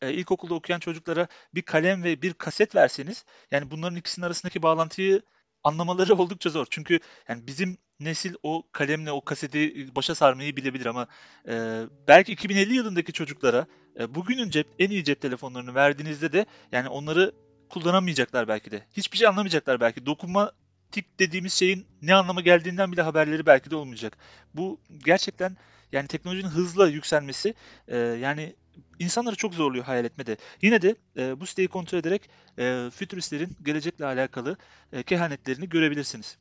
e, 0.03 0.13
ilkokulda 0.13 0.55
okuyan 0.55 0.81
çocuklara 0.81 1.29
bir 1.55 1.63
kalem 1.63 2.05
ve 2.05 2.23
bir 2.23 2.35
kaset 2.35 2.75
verseniz 2.75 3.25
yani 3.51 3.71
bunların 3.71 3.97
ikisinin 3.97 4.27
arasındaki 4.27 4.63
bağlantıyı 4.63 5.23
anlamaları 5.65 6.15
oldukça 6.19 6.51
zor. 6.51 6.67
Çünkü 6.71 7.01
yani 7.29 7.47
bizim 7.47 7.79
nesil 8.01 8.35
o 8.43 8.63
kalemle 8.73 9.13
o 9.13 9.25
kaseti 9.25 9.89
başa 9.97 10.15
sarmayı 10.15 10.57
bilebilir 10.57 10.87
ama 10.87 11.07
e, 11.49 11.83
belki 12.09 12.33
2050 12.33 12.75
yılındaki 12.75 13.13
çocuklara 13.13 13.67
e, 14.01 14.15
bugünün 14.15 14.51
cep 14.51 14.67
en 14.79 14.91
iyi 14.91 15.05
cep 15.05 15.21
telefonlarını 15.21 15.75
verdiğinizde 15.75 16.33
de 16.33 16.47
yani 16.73 16.89
onları 16.89 17.33
kullanamayacaklar 17.73 18.49
belki 18.49 18.71
de. 18.71 18.83
Hiçbir 18.97 19.19
şey 19.19 19.29
anlamayacaklar 19.29 19.81
belki. 19.81 20.07
Dokunmatik 20.07 21.19
dediğimiz 21.19 21.53
şeyin 21.53 21.87
ne 22.03 22.15
anlama 22.15 22.41
geldiğinden 22.41 22.93
bile 22.93 23.03
haberleri 23.03 23.47
belki 23.47 23.71
de 23.71 23.77
olmayacak. 23.77 24.19
Bu 24.55 24.81
gerçekten 25.05 25.57
yani 25.93 26.09
teknolojinin 26.09 26.49
hızla 26.49 26.89
yükselmesi 26.89 27.55
e, 27.89 27.97
yani 27.99 28.55
insanları 28.99 29.37
çok 29.37 29.55
zorluyor 29.55 29.85
hayal 29.85 30.05
etmede. 30.05 30.37
Yine 30.63 30.83
de 30.83 30.97
e, 31.17 31.41
bu 31.41 31.47
siteyi 31.47 31.69
kontrol 31.69 31.99
ederek 31.99 32.31
e, 32.59 32.91
fütüristlerin 32.95 33.57
gelecekle 33.63 34.05
alakalı 34.05 34.57
e, 34.93 35.03
kehanetlerini 35.03 35.69
görebilirsiniz. 35.69 36.39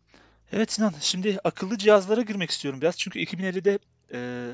Evet 0.52 0.72
Sinan, 0.72 0.94
şimdi 1.02 1.40
akıllı 1.44 1.78
cihazlara 1.78 2.22
girmek 2.22 2.52
istiyorum 2.52 2.82
biraz. 2.82 2.98
Çünkü 2.98 3.20
2050'de 3.20 3.80
e, 4.14 4.50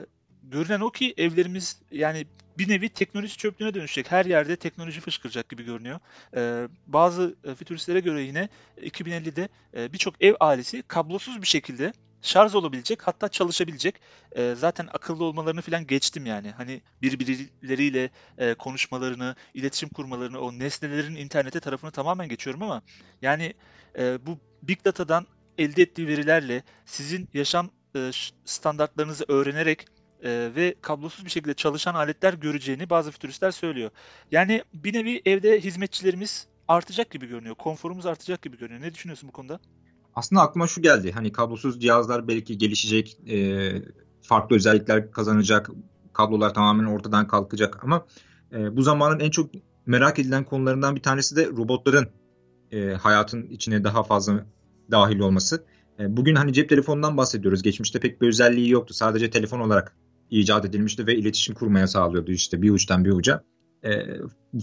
görünen 0.51 0.80
o 0.80 0.92
ki 0.92 1.13
evlerimiz 1.18 1.82
yani 1.92 2.27
bir 2.58 2.70
nevi 2.70 2.89
teknoloji 2.89 3.38
çöplüğüne 3.38 3.74
dönüşecek. 3.74 4.12
Her 4.12 4.25
yerde 4.25 4.56
teknoloji 4.56 5.01
fışkıracak 5.01 5.50
gibi 5.50 5.63
görünüyor. 5.63 6.00
Ee, 6.36 6.68
bazı 6.88 7.36
e, 7.44 7.56
fütüristlere 7.56 8.00
göre 8.00 8.22
yine 8.22 8.50
2050'de 8.82 9.50
e, 9.77 9.94
birçok 9.94 10.22
ev 10.22 10.34
ailesi 10.39 10.84
kablosuz 10.88 11.42
bir 11.42 11.48
şekilde 11.48 11.94
şarj 12.22 12.56
olabilecek 12.56 13.08
hatta 13.08 13.30
çalışabilecek. 13.30 13.96
E, 14.32 14.56
zaten 14.56 14.88
akıllı 14.94 15.24
olmalarını 15.24 15.62
falan 15.62 15.88
geçtim 15.88 16.25
yani. 16.25 16.51
Hani 16.51 16.82
birbirleriyle 17.01 18.10
e, 18.38 18.54
konuşmalarını, 18.54 19.36
iletişim 19.54 19.89
kurmalarını, 19.89 20.39
o 20.39 20.60
nesnelerin 20.60 21.16
internete 21.16 21.60
tarafını 21.60 21.92
tamamen 21.92 22.30
geçiyorum 22.30 22.63
ama 22.63 22.82
yani 23.22 23.54
e, 23.98 24.25
bu 24.25 24.38
Big 24.63 24.86
Data'dan 24.86 25.27
elde 25.58 25.82
ettiği 25.82 26.08
verilerle 26.08 26.63
sizin 26.86 27.30
yaşam 27.34 27.70
e, 27.96 28.12
standartlarınızı 28.46 29.25
öğrenerek 29.27 29.86
e, 30.24 30.52
ve 30.56 30.76
kablosuz 30.82 31.26
bir 31.26 31.30
şekilde 31.30 31.54
çalışan 31.54 31.96
aletler 31.96 32.34
göreceğini 32.34 32.90
bazı 32.90 33.12
fütüristler 33.12 33.52
söylüyor. 33.52 33.90
Yani 34.32 34.64
bir 34.74 34.94
nevi 34.94 35.22
evde 35.26 35.60
hizmetçilerimiz 35.60 36.48
artacak 36.68 37.12
gibi 37.12 37.28
görünüyor. 37.28 37.56
Konforumuz 37.56 38.06
artacak 38.06 38.42
gibi 38.42 38.58
görünüyor. 38.58 38.82
Ne 38.82 38.94
düşünüyorsun 38.94 39.30
bu 39.30 39.34
konuda? 39.34 39.60
Aslında 40.16 40.42
aklıma 40.42 40.68
şu 40.68 40.82
geldi. 40.82 41.12
Hani 41.12 41.32
kablosuz 41.32 41.82
cihazlar 41.82 42.28
belki 42.28 42.58
gelişecek, 42.58 43.18
e, 43.30 43.72
farklı 44.22 44.56
özellikler 44.56 45.12
kazanacak, 45.12 45.70
kablolar 46.14 46.54
tamamen 46.54 46.86
ortadan 46.86 47.28
kalkacak 47.28 47.84
ama 47.84 48.06
e, 48.52 48.78
bu 48.78 48.82
zamanın 48.82 49.20
en 49.20 49.30
çok 49.30 49.50
merak 49.86 50.20
edilen 50.20 50.44
konularından 50.44 50.96
bir 50.96 51.02
tanesi 51.02 51.36
de 51.36 51.48
robotların 51.48 52.10
e, 52.72 52.94
hayatın 52.94 53.48
içine 53.48 53.84
daha 53.84 54.04
fazla 54.04 54.46
dahil 54.92 55.20
olması. 55.20 55.66
E, 56.00 56.18
bugün 56.18 56.36
hani 56.36 56.54
cep 56.54 56.70
telefonundan 56.70 57.18
bahsediyoruz. 57.18 57.62
Geçmişte 57.62 58.00
pek 58.00 58.22
bir 58.22 58.28
özelliği 58.28 58.70
yoktu. 58.70 58.94
Sadece 58.94 59.30
telefon 59.30 59.60
olarak 59.60 59.96
icat 60.29 60.65
edilmişti 60.65 61.07
ve 61.07 61.15
iletişim 61.15 61.55
kurmaya 61.55 61.88
sağlıyordu 61.88 62.31
işte 62.31 62.62
bir 62.62 62.72
uçtan 62.72 63.05
bir 63.05 63.12
uca. 63.12 63.43
E, 63.84 63.89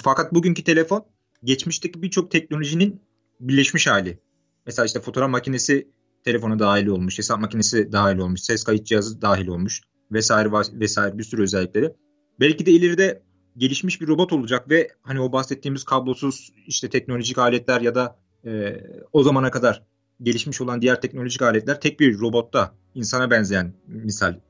fakat 0.03 0.35
bugünkü 0.35 0.65
telefon 0.65 1.05
geçmişteki 1.45 2.03
birçok 2.03 2.31
teknolojinin 2.31 3.01
birleşmiş 3.41 3.87
hali. 3.87 4.19
Mesela 4.67 4.87
işte 4.87 5.01
fotoğraf 5.01 5.31
makinesi 5.31 5.89
telefona 6.25 6.59
dahil 6.59 6.87
olmuş, 6.87 7.19
hesap 7.19 7.41
makinesi 7.41 7.93
dahil 7.93 8.19
olmuş, 8.19 8.41
ses 8.41 8.65
kayıt 8.65 8.87
cihazı 8.87 9.23
dahil 9.23 9.47
olmuş 9.47 9.81
vesaire 10.13 10.51
vesaire 10.73 11.19
bir 11.19 11.25
sürü 11.25 11.43
özellikleri. 11.43 11.93
Belki 12.41 12.67
de 12.67 12.71
ileride 12.71 13.23
gelişmiş 13.57 14.01
bir 14.01 14.07
robot 14.07 14.33
olacak 14.33 14.71
ve 14.71 14.89
hani 15.03 15.21
o 15.21 15.33
bahsettiğimiz 15.33 15.85
kablosuz 15.85 16.53
işte 16.67 16.91
teknolojik 16.91 17.39
aletler 17.39 17.81
ya 17.81 17.95
da 17.95 18.19
e, 18.47 18.81
o 19.13 19.23
zamana 19.23 19.51
kadar 19.51 19.83
gelişmiş 20.23 20.61
olan 20.61 20.83
diğer 20.83 21.01
teknolojik 21.01 21.43
aletler 21.43 21.81
tek 21.81 22.01
bir 22.01 22.19
robotta 22.19 22.75
insana 22.95 23.31
benzeyen 23.31 23.73
misal 23.87 24.41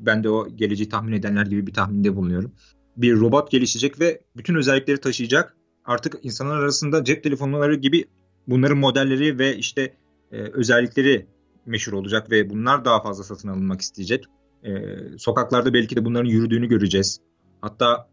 ben 0.00 0.24
de 0.24 0.30
o 0.30 0.56
geleceği 0.56 0.88
tahmin 0.88 1.12
edenler 1.12 1.46
gibi 1.46 1.66
bir 1.66 1.72
tahminde 1.72 2.16
bulunuyorum. 2.16 2.52
Bir 2.96 3.16
robot 3.16 3.50
gelişecek 3.50 4.00
ve 4.00 4.20
bütün 4.36 4.54
özellikleri 4.54 5.00
taşıyacak. 5.00 5.56
Artık 5.84 6.18
insanlar 6.22 6.56
arasında 6.56 7.04
cep 7.04 7.22
telefonları 7.22 7.74
gibi 7.74 8.04
bunların 8.46 8.78
modelleri 8.78 9.38
ve 9.38 9.56
işte 9.56 9.94
e, 10.32 10.36
özellikleri 10.36 11.26
meşhur 11.66 11.92
olacak 11.92 12.30
ve 12.30 12.50
bunlar 12.50 12.84
daha 12.84 13.02
fazla 13.02 13.24
satın 13.24 13.48
alınmak 13.48 13.80
isteyecek. 13.80 14.24
E, 14.64 14.72
sokaklarda 15.18 15.74
belki 15.74 15.96
de 15.96 16.04
bunların 16.04 16.28
yürüdüğünü 16.28 16.68
göreceğiz. 16.68 17.20
Hatta 17.60 18.08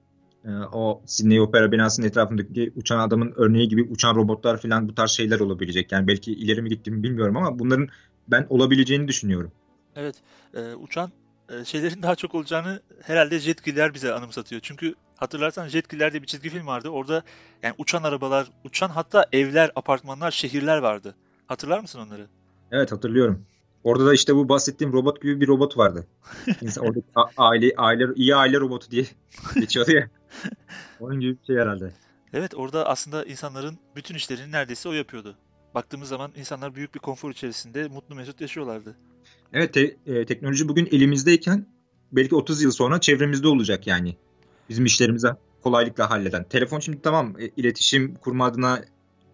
e, 0.46 0.50
o 0.74 1.02
Sydney 1.06 1.42
Opera 1.42 1.72
binasının 1.72 2.08
etrafındaki 2.08 2.74
uçan 2.76 3.00
adamın 3.00 3.34
örneği 3.36 3.68
gibi 3.68 3.84
uçan 3.84 4.16
robotlar 4.16 4.62
falan 4.62 4.90
bu 4.90 4.96
tarz 4.96 5.12
şeyler 5.12 5.40
olabilecek. 5.40 5.92
Yani 5.92 6.08
belki 6.08 6.34
ileri 6.34 6.62
mi 6.62 6.70
gittiğimi 6.70 7.04
bilmiyorum 7.04 7.38
ama 7.38 7.60
bunların 7.60 7.88
ben 8.28 8.48
olabileceğini 8.50 9.08
düşünüyorum. 9.08 9.52
Evet, 9.96 10.16
e, 10.54 10.76
uçan 10.76 11.12
şeylerin 11.66 12.04
daha 12.04 12.16
çok 12.16 12.36
olacağını 12.36 12.82
herhalde 13.02 13.40
Jetgiller 13.40 13.94
bize 13.94 14.14
anımsatıyor. 14.14 14.62
Çünkü 14.62 14.96
hatırlarsan 15.16 15.68
Jetgiller 15.68 16.12
diye 16.12 16.22
bir 16.22 16.28
çizgi 16.28 16.50
film 16.50 16.68
vardı. 16.68 16.90
Orada 16.90 17.24
yani 17.64 17.76
uçan 17.78 18.04
arabalar, 18.04 18.48
uçan 18.64 18.90
hatta 18.90 19.26
evler, 19.32 19.72
apartmanlar, 19.76 20.32
şehirler 20.32 20.78
vardı. 20.78 21.16
Hatırlar 21.48 21.80
mısın 21.80 22.00
onları? 22.00 22.28
Evet 22.72 22.92
hatırlıyorum. 22.92 23.46
Orada 23.84 24.06
da 24.06 24.14
işte 24.14 24.36
bu 24.36 24.50
bahsettiğim 24.50 24.94
robot 24.94 25.22
gibi 25.22 25.42
bir 25.42 25.48
robot 25.48 25.78
vardı. 25.78 26.08
İnsan 26.62 26.86
orada 26.86 27.00
aile 27.38 27.72
aile 27.78 28.06
iyi 28.16 28.36
aile 28.36 28.60
robotu 28.60 28.92
diye 28.92 29.06
geçiyordu 29.56 29.92
ya. 29.92 30.10
Onun 31.00 31.20
gibi 31.20 31.38
bir 31.42 31.46
şey 31.46 31.56
herhalde. 31.56 31.92
Evet 32.34 32.56
orada 32.56 32.88
aslında 32.88 33.26
insanların 33.26 33.78
bütün 33.96 34.16
işlerini 34.16 34.52
neredeyse 34.52 34.90
o 34.90 34.92
yapıyordu. 34.92 35.36
Baktığımız 35.76 36.10
zaman 36.10 36.32
insanlar 36.36 36.76
büyük 36.76 36.96
bir 36.96 37.00
konfor 37.00 37.32
içerisinde 37.32 37.88
mutlu 37.88 38.16
mesut 38.16 38.42
yaşıyorlardı. 38.42 38.96
Evet 39.54 39.74
te- 39.74 39.96
e, 40.06 40.26
teknoloji 40.26 40.70
bugün 40.70 40.86
elimizdeyken 40.92 41.66
belki 42.12 42.36
30 42.36 42.62
yıl 42.62 42.72
sonra 42.72 43.02
çevremizde 43.02 43.48
olacak 43.48 43.88
yani. 43.88 44.16
Bizim 44.70 44.86
işlerimize 44.86 45.30
kolaylıkla 45.64 46.10
halleden. 46.10 46.44
Telefon 46.44 46.80
şimdi 46.80 47.02
tamam 47.02 47.36
e, 47.40 47.48
iletişim 47.48 48.16
kurma 48.16 48.46
adına 48.46 48.82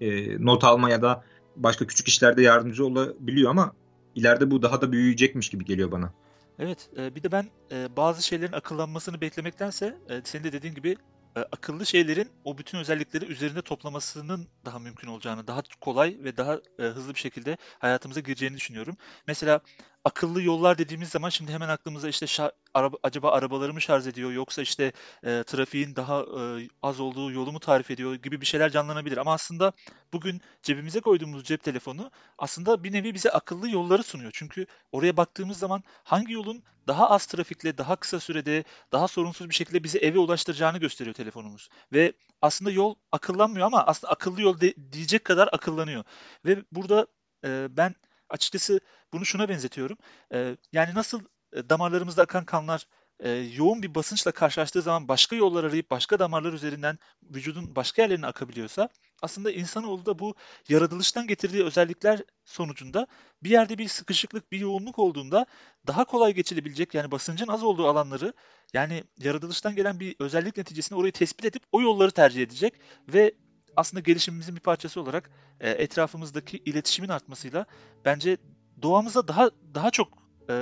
e, 0.02 0.38
not 0.46 0.64
alma 0.64 0.90
ya 0.90 1.02
da 1.02 1.24
başka 1.56 1.88
küçük 1.88 2.08
işlerde 2.08 2.42
yardımcı 2.42 2.86
olabiliyor 2.86 3.52
ama 3.52 3.74
ileride 4.16 4.52
bu 4.52 4.62
daha 4.62 4.82
da 4.82 4.92
büyüyecekmiş 4.92 5.50
gibi 5.50 5.66
geliyor 5.66 5.92
bana. 5.92 6.14
Evet, 6.60 6.90
e, 6.98 7.16
bir 7.16 7.24
de 7.24 7.32
ben 7.32 7.46
e, 7.72 7.98
bazı 7.98 8.28
şeylerin 8.28 8.54
akıllanmasını 8.54 9.22
beklemektense 9.22 9.98
e, 10.10 10.22
senin 10.24 10.44
de 10.44 10.52
dediğin 10.52 10.76
gibi 10.76 10.96
e, 11.38 11.40
akıllı 11.40 11.86
şeylerin 11.86 12.30
o 12.44 12.58
bütün 12.58 12.78
özellikleri 12.78 13.26
üzerinde 13.26 13.62
toplamasının 13.62 14.48
daha 14.66 14.80
mümkün 14.80 15.08
olacağını, 15.08 15.48
daha 15.48 15.62
kolay 15.82 16.18
ve 16.24 16.38
daha 16.38 16.60
e, 16.80 16.84
hızlı 16.84 17.14
bir 17.14 17.20
şekilde 17.20 17.58
hayatımıza 17.80 18.20
gireceğini 18.20 18.56
düşünüyorum. 18.56 18.98
Mesela 19.28 19.62
akıllı 20.06 20.42
yollar 20.42 20.78
dediğimiz 20.78 21.10
zaman 21.10 21.30
şimdi 21.30 21.52
hemen 21.52 21.70
aklımıza 21.70 22.10
işte 22.10 22.26
şa- 22.26 22.52
araba, 22.74 22.98
acaba 23.04 23.32
arabaları 23.32 23.74
mı 23.74 23.82
şarj 23.82 24.08
ediyor 24.08 24.32
yoksa 24.32 24.62
işte 24.62 24.92
e, 25.24 25.44
trafiğin 25.44 25.96
daha 25.96 26.22
e, 26.22 26.70
az 26.82 27.00
olduğu 27.00 27.32
yolu 27.32 27.52
mu 27.52 27.60
tarif 27.60 27.92
ediyor 27.92 28.16
gibi 28.16 28.42
bir 28.42 28.46
şeyler 28.46 28.72
canlanabilir. 28.72 29.18
Ama 29.18 29.34
aslında 29.34 29.74
bugün 30.14 30.42
cebimize 30.64 31.00
koyduğumuz 31.00 31.44
cep 31.44 31.64
telefonu 31.64 32.12
aslında 32.38 32.84
bir 32.84 32.92
nevi 32.94 33.14
bize 33.14 33.32
akıllı 33.32 33.70
yolları 33.70 34.04
sunuyor. 34.04 34.32
Çünkü 34.34 34.66
oraya 34.92 35.18
baktığımız 35.18 35.58
zaman 35.58 35.84
hangi 36.04 36.34
yolun 36.34 36.64
daha 36.88 37.10
az 37.10 37.26
trafikle, 37.26 37.78
daha 37.78 37.96
kısa 37.96 38.20
sürede, 38.20 38.64
daha 38.92 39.08
sorunsuz 39.08 39.50
bir 39.50 39.56
şekilde 39.56 39.84
bizi 39.84 39.98
eve 40.00 40.20
ulaştıracağını 40.20 40.78
gösteriyor 40.78 41.14
telefonumuz. 41.14 41.70
Ve 41.94 42.14
aslında 42.42 42.72
yol 42.72 42.96
akıllanmıyor 43.12 43.68
ama 43.68 43.86
aslında 43.86 44.14
akıllı 44.14 44.42
yol 44.42 44.60
de, 44.62 44.74
diyecek 44.92 45.26
kadar 45.26 45.50
akıllanıyor. 45.52 46.04
Ve 46.46 46.64
burada 46.72 47.08
e, 47.46 47.68
ben 47.78 47.96
açıkçası 48.34 48.80
bunu 49.14 49.26
şuna 49.26 49.50
benzetiyorum. 49.50 49.98
E, 50.34 50.58
yani 50.74 50.96
nasıl 50.96 51.22
e, 51.54 51.70
damarlarımızda 51.70 52.22
akan 52.22 52.46
kanlar 52.46 52.88
e, 53.20 53.30
yoğun 53.30 53.84
bir 53.84 53.96
basınçla 53.96 54.32
karşılaştığı 54.32 54.82
zaman 54.82 55.08
başka 55.08 55.36
yollar 55.36 55.64
arayıp 55.64 55.92
başka 55.92 56.20
damarlar 56.20 56.54
üzerinden 56.54 56.98
vücudun 57.24 57.76
başka 57.76 58.02
yerlerine 58.02 58.26
akabiliyorsa 58.26 58.90
aslında 59.22 59.52
insanoğlu 59.52 60.06
da 60.06 60.20
bu 60.20 60.36
yaratılıştan 60.70 61.28
getirdiği 61.28 61.64
özellikler 61.64 62.22
sonucunda 62.46 63.08
bir 63.44 63.50
yerde 63.50 63.78
bir 63.78 63.88
sıkışıklık, 63.88 64.52
bir 64.52 64.60
yoğunluk 64.60 65.00
olduğunda 65.00 65.46
daha 65.88 66.06
kolay 66.06 66.34
geçilebilecek 66.34 66.94
yani 66.94 67.12
basıncın 67.12 67.48
az 67.48 67.64
olduğu 67.64 67.88
alanları 67.88 68.34
yani 68.74 69.04
yaratılıştan 69.20 69.76
gelen 69.76 70.00
bir 70.00 70.16
özellik 70.20 70.58
neticesinde 70.58 71.00
orayı 71.00 71.12
tespit 71.12 71.46
edip 71.46 71.64
o 71.72 71.82
yolları 71.82 72.12
tercih 72.12 72.44
edecek 72.44 72.74
ve 73.08 73.34
aslında 73.78 74.02
gelişimimizin 74.02 74.56
bir 74.56 74.62
parçası 74.62 75.02
olarak 75.02 75.30
e, 75.60 75.70
etrafımızdaki 75.70 76.58
iletişimin 76.66 77.10
artmasıyla 77.10 77.66
bence 78.06 78.38
doğamıza 78.82 79.28
daha 79.28 79.52
daha 79.74 79.92
çok 79.92 80.08
e, 80.50 80.54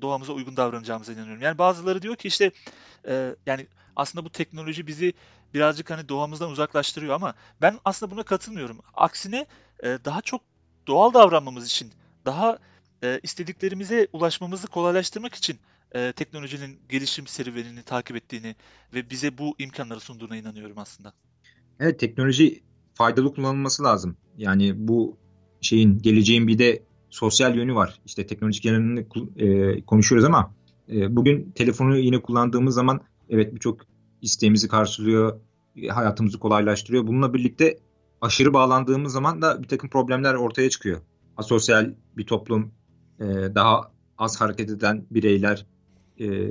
doğamıza 0.00 0.32
uygun 0.32 0.56
davranacağımıza 0.56 1.12
inanıyorum. 1.12 1.42
Yani 1.42 1.58
bazıları 1.58 2.02
diyor 2.02 2.16
ki 2.16 2.28
işte 2.28 2.50
e, 3.08 3.34
yani 3.46 3.66
aslında 3.96 4.24
bu 4.24 4.30
teknoloji 4.30 4.86
bizi 4.86 5.14
birazcık 5.54 5.90
hani 5.90 6.08
doğamızdan 6.08 6.50
uzaklaştırıyor 6.50 7.14
ama 7.14 7.34
ben 7.62 7.78
aslında 7.84 8.12
buna 8.12 8.22
katılmıyorum. 8.22 8.80
Aksine 8.94 9.46
e, 9.82 9.98
daha 10.04 10.22
çok 10.22 10.42
doğal 10.86 11.14
davranmamız 11.14 11.66
için, 11.66 11.92
daha 12.24 12.58
e, 13.02 13.20
istediklerimize 13.22 14.08
ulaşmamızı 14.12 14.66
kolaylaştırmak 14.66 15.34
için 15.34 15.58
e, 15.92 16.12
teknolojinin 16.12 16.80
gelişim 16.88 17.26
serüvenini 17.26 17.82
takip 17.82 18.16
ettiğini 18.16 18.56
ve 18.94 19.10
bize 19.10 19.38
bu 19.38 19.54
imkanları 19.58 20.00
sunduğuna 20.00 20.36
inanıyorum 20.36 20.78
aslında. 20.78 21.12
Evet 21.80 21.98
teknoloji 22.00 22.62
faydalı 22.94 23.34
kullanılması 23.34 23.82
lazım. 23.82 24.16
Yani 24.38 24.88
bu 24.88 25.16
şeyin 25.60 25.98
geleceğin 25.98 26.48
bir 26.48 26.58
de 26.58 26.82
sosyal 27.10 27.56
yönü 27.56 27.74
var. 27.74 28.00
İşte 28.06 28.26
teknolojik 28.26 28.64
yanını 28.64 29.04
e, 29.36 29.80
konuşuyoruz 29.82 30.24
ama 30.24 30.54
e, 30.92 31.16
bugün 31.16 31.50
telefonu 31.54 31.98
yine 31.98 32.22
kullandığımız 32.22 32.74
zaman 32.74 33.00
evet 33.28 33.54
birçok 33.54 33.80
isteğimizi 34.22 34.68
karşılıyor, 34.68 35.40
hayatımızı 35.88 36.38
kolaylaştırıyor. 36.38 37.06
Bununla 37.06 37.34
birlikte 37.34 37.78
aşırı 38.20 38.52
bağlandığımız 38.52 39.12
zaman 39.12 39.42
da 39.42 39.62
bir 39.62 39.68
takım 39.68 39.90
problemler 39.90 40.34
ortaya 40.34 40.70
çıkıyor. 40.70 41.00
Asosyal 41.36 41.94
bir 42.16 42.26
toplum, 42.26 42.72
e, 43.20 43.24
daha 43.54 43.92
az 44.18 44.40
hareket 44.40 44.70
eden 44.70 45.06
bireyler, 45.10 45.66
e, 46.20 46.50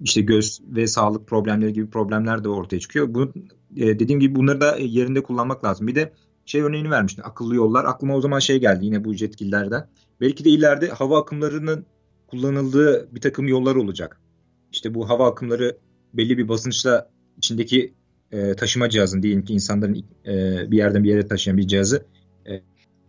işte 0.00 0.20
göz 0.20 0.60
ve 0.66 0.86
sağlık 0.86 1.28
problemleri 1.28 1.72
gibi 1.72 1.90
problemler 1.90 2.44
de 2.44 2.48
ortaya 2.48 2.80
çıkıyor. 2.80 3.14
Bu 3.14 3.32
e, 3.76 3.98
dediğim 3.98 4.20
gibi 4.20 4.34
bunları 4.34 4.60
da 4.60 4.76
yerinde 4.76 5.22
kullanmak 5.22 5.64
lazım. 5.64 5.86
Bir 5.86 5.94
de 5.94 6.12
şey 6.46 6.60
örneğini 6.60 6.90
vermiştin. 6.90 7.22
Akıllı 7.22 7.54
yollar. 7.54 7.84
Aklıma 7.84 8.16
o 8.16 8.20
zaman 8.20 8.38
şey 8.38 8.60
geldi 8.60 8.84
yine 8.84 9.04
bu 9.04 9.14
yetkililerden. 9.14 9.88
Belki 10.20 10.44
de 10.44 10.50
ileride 10.50 10.88
hava 10.88 11.20
akımlarının 11.20 11.86
kullanıldığı 12.26 13.14
bir 13.14 13.20
takım 13.20 13.48
yollar 13.48 13.74
olacak. 13.74 14.20
İşte 14.72 14.94
bu 14.94 15.08
hava 15.08 15.30
akımları 15.30 15.76
belli 16.14 16.38
bir 16.38 16.48
basınçla 16.48 17.10
içindeki 17.36 17.94
e, 18.32 18.54
taşıma 18.54 18.88
cihazın 18.88 19.22
diyelim 19.22 19.44
ki 19.44 19.52
insanların 19.52 20.04
e, 20.26 20.70
bir 20.70 20.76
yerden 20.76 21.04
bir 21.04 21.08
yere 21.08 21.26
taşıyan 21.26 21.58
bir 21.58 21.66
cihazı 21.66 22.06
e, 22.46 22.54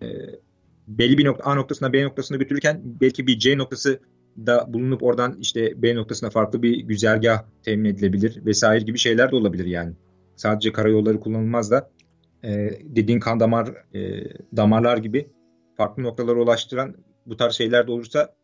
e, 0.06 0.40
belli 0.88 1.18
bir 1.18 1.26
nokta 1.26 1.44
A 1.44 1.56
noktasına 1.56 1.94
B 1.94 2.04
noktasına 2.04 2.38
götürürken 2.38 2.82
belki 2.84 3.28
bir 3.28 3.40
C 3.40 3.58
noktası 3.58 4.00
da 4.38 4.74
bulunup 4.74 5.04
oradan 5.04 5.38
işte 5.40 5.82
B 5.82 5.96
noktasına 5.96 6.30
farklı 6.30 6.64
bir 6.64 6.78
güzergah 6.78 7.44
temin 7.64 7.90
edilebilir 7.90 8.46
vesaire 8.46 8.84
gibi 8.84 8.98
şeyler 8.98 9.32
de 9.32 9.36
olabilir 9.36 9.66
yani. 9.66 9.94
Sadece 10.42 10.72
karayolları 10.72 11.20
kullanılmaz 11.20 11.72
da 11.72 11.92
e, 12.44 12.50
dediğin 12.84 13.20
kan 13.20 13.40
damar 13.40 13.68
e, 13.94 14.24
damarlar 14.58 14.98
gibi 14.98 15.30
farklı 15.78 16.04
noktalara 16.04 16.40
ulaştıran 16.40 16.96
bu 17.26 17.38
tarz 17.38 17.54
şeyler 17.54 17.88
de 17.88 17.92
olursa 17.92 18.36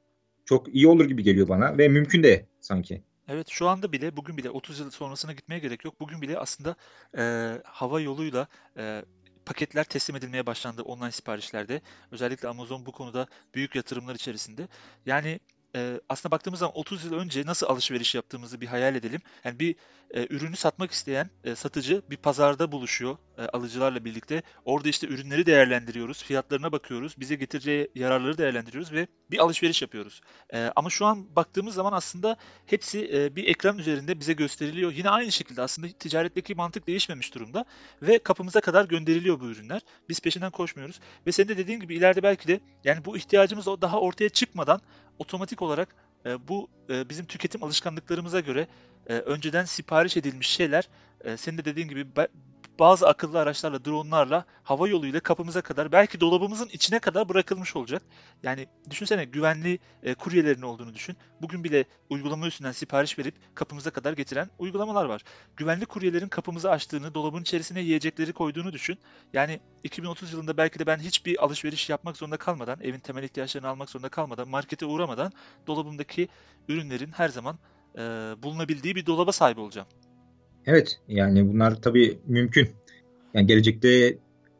çok 0.46 0.76
iyi 0.76 0.88
olur 0.88 1.06
gibi 1.06 1.24
geliyor 1.24 1.48
bana 1.48 1.78
ve 1.78 1.88
mümkün 1.88 2.24
de 2.24 2.46
sanki. 2.60 3.04
Evet 3.28 3.48
şu 3.50 3.68
anda 3.68 3.92
bile 3.92 4.18
bugün 4.18 4.38
bile 4.38 4.50
30 4.50 4.80
yıl 4.80 4.92
sonrasına 4.92 5.34
gitmeye 5.34 5.60
gerek 5.60 5.86
yok. 5.86 6.00
Bugün 6.00 6.22
bile 6.22 6.40
aslında 6.40 6.76
e, 7.18 7.54
hava 7.64 8.02
yoluyla 8.02 8.48
e, 8.78 9.02
paketler 9.46 9.84
teslim 9.84 10.16
edilmeye 10.16 10.46
başlandı 10.46 10.82
online 10.82 11.12
siparişlerde. 11.12 11.82
Özellikle 12.12 12.48
Amazon 12.48 12.86
bu 12.86 12.92
konuda 12.92 13.28
büyük 13.56 13.76
yatırımlar 13.76 14.16
içerisinde. 14.16 14.68
Yani 15.06 15.40
e, 15.78 16.02
aslında 16.10 16.32
baktığımız 16.32 16.60
zaman 16.60 16.78
30 16.78 17.06
yıl 17.06 17.13
önce 17.13 17.46
nasıl 17.46 17.68
alışveriş 17.68 18.16
yaptığımızı 18.16 18.62
bir 18.62 18.68
hayal 18.68 18.96
edelim. 18.96 19.22
Yani 19.44 19.60
bir 19.60 19.76
e, 20.12 20.28
ürünü 20.30 20.56
satmak 20.56 20.92
isteyen 20.92 21.30
e, 21.44 21.56
satıcı 21.56 22.02
bir 22.10 22.18
pazarda 22.18 22.72
buluşuyor 22.72 23.18
alıcılarla 23.43 24.06
birlikte. 24.06 24.43
Orada 24.65 24.89
işte 24.89 25.08
ürünleri 25.08 25.45
değerlendiriyoruz, 25.45 26.23
fiyatlarına 26.23 26.71
bakıyoruz, 26.71 27.15
bize 27.17 27.36
getireceği 27.36 27.91
yararları 27.95 28.38
değerlendiriyoruz 28.38 28.91
ve 28.91 29.08
bir 29.32 29.39
alışveriş 29.39 29.82
yapıyoruz. 29.82 30.21
E, 30.54 30.71
ama 30.76 30.89
şu 30.89 31.06
an 31.06 31.36
baktığımız 31.36 31.76
zaman 31.76 31.93
aslında 31.93 32.38
hepsi 32.65 33.10
e, 33.13 33.36
bir 33.36 33.47
ekran 33.47 33.78
üzerinde 33.78 34.19
bize 34.19 34.34
gösteriliyor. 34.34 34.91
Yine 34.91 35.10
aynı 35.10 35.32
şekilde 35.32 35.62
aslında 35.62 35.88
ticaretteki 35.88 36.56
mantık 36.56 36.88
değişmemiş 36.88 37.36
durumda 37.36 37.65
ve 38.02 38.19
kapımıza 38.19 38.62
kadar 38.62 38.86
gönderiliyor 38.86 39.39
bu 39.39 39.45
ürünler. 39.45 39.82
Biz 40.10 40.19
peşinden 40.19 40.52
koşmuyoruz 40.52 41.00
ve 41.28 41.32
senin 41.32 41.47
de 41.47 41.58
dediğin 41.58 41.80
gibi 41.80 41.95
ileride 41.95 42.23
belki 42.23 42.47
de 42.47 42.60
yani 42.84 43.06
bu 43.06 43.17
ihtiyacımız 43.17 43.65
daha 43.65 44.00
ortaya 44.00 44.30
çıkmadan 44.30 44.82
otomatik 45.19 45.62
olarak 45.62 45.95
e, 46.26 46.47
bu 46.47 46.69
e, 46.89 47.10
bizim 47.10 47.26
tüketim 47.26 47.63
alışkanlıklarımıza 47.63 48.39
göre 48.39 48.67
e, 49.08 49.13
önceden 49.13 49.65
sipariş 49.65 50.17
edilmiş 50.17 50.47
şeyler 50.47 50.89
e, 51.23 51.38
senin 51.38 51.58
de 51.58 51.65
dediğin 51.65 51.88
gibi 51.88 52.15
bazı 52.80 53.08
akıllı 53.08 53.40
araçlarla, 53.40 53.86
dronlarla 53.86 54.46
hava 54.63 54.88
yoluyla 54.88 55.20
kapımıza 55.20 55.62
kadar 55.62 55.92
belki 55.92 56.20
dolabımızın 56.20 56.70
içine 56.74 57.00
kadar 57.00 57.30
bırakılmış 57.30 57.76
olacak. 57.76 58.02
Yani 58.44 58.68
düşünsene 58.90 59.26
güvenli 59.26 59.80
e, 60.04 60.13
kuryelerin 60.13 60.62
olduğunu 60.62 60.94
düşün. 60.94 61.18
Bugün 61.42 61.63
bile 61.63 61.86
uygulama 62.10 62.48
üstünden 62.48 62.72
sipariş 62.72 63.20
verip 63.20 63.36
kapımıza 63.56 63.90
kadar 63.92 64.13
getiren 64.13 64.50
uygulamalar 64.60 65.06
var. 65.06 65.24
Güvenli 65.58 65.86
kuryelerin 65.86 66.28
kapımızı 66.28 66.72
açtığını, 66.72 67.13
dolabın 67.13 67.42
içerisine 67.42 67.82
yiyecekleri 67.82 68.34
koyduğunu 68.34 68.74
düşün. 68.74 69.00
Yani 69.34 69.60
2030 69.84 70.34
yılında 70.34 70.58
belki 70.58 70.80
de 70.80 70.86
ben 70.86 70.98
hiçbir 70.98 71.44
alışveriş 71.44 71.90
yapmak 71.90 72.18
zorunda 72.18 72.38
kalmadan, 72.38 72.80
evin 72.82 73.00
temel 73.00 73.24
ihtiyaçlarını 73.24 73.68
almak 73.68 73.90
zorunda 73.90 74.10
kalmadan, 74.10 74.48
markete 74.48 74.86
uğramadan 74.86 75.32
dolabımdaki 75.68 76.28
ürünlerin 76.68 77.12
her 77.12 77.30
zaman 77.30 77.60
e, 77.96 78.02
bulunabildiği 78.44 78.96
bir 78.96 79.06
dolaba 79.06 79.32
sahip 79.32 79.58
olacağım. 79.58 79.88
Evet 80.68 81.00
yani 81.08 81.54
bunlar 81.54 81.82
tabii 81.82 82.20
mümkün. 82.26 82.70
Yani 83.34 83.48
gelecekte 83.48 84.18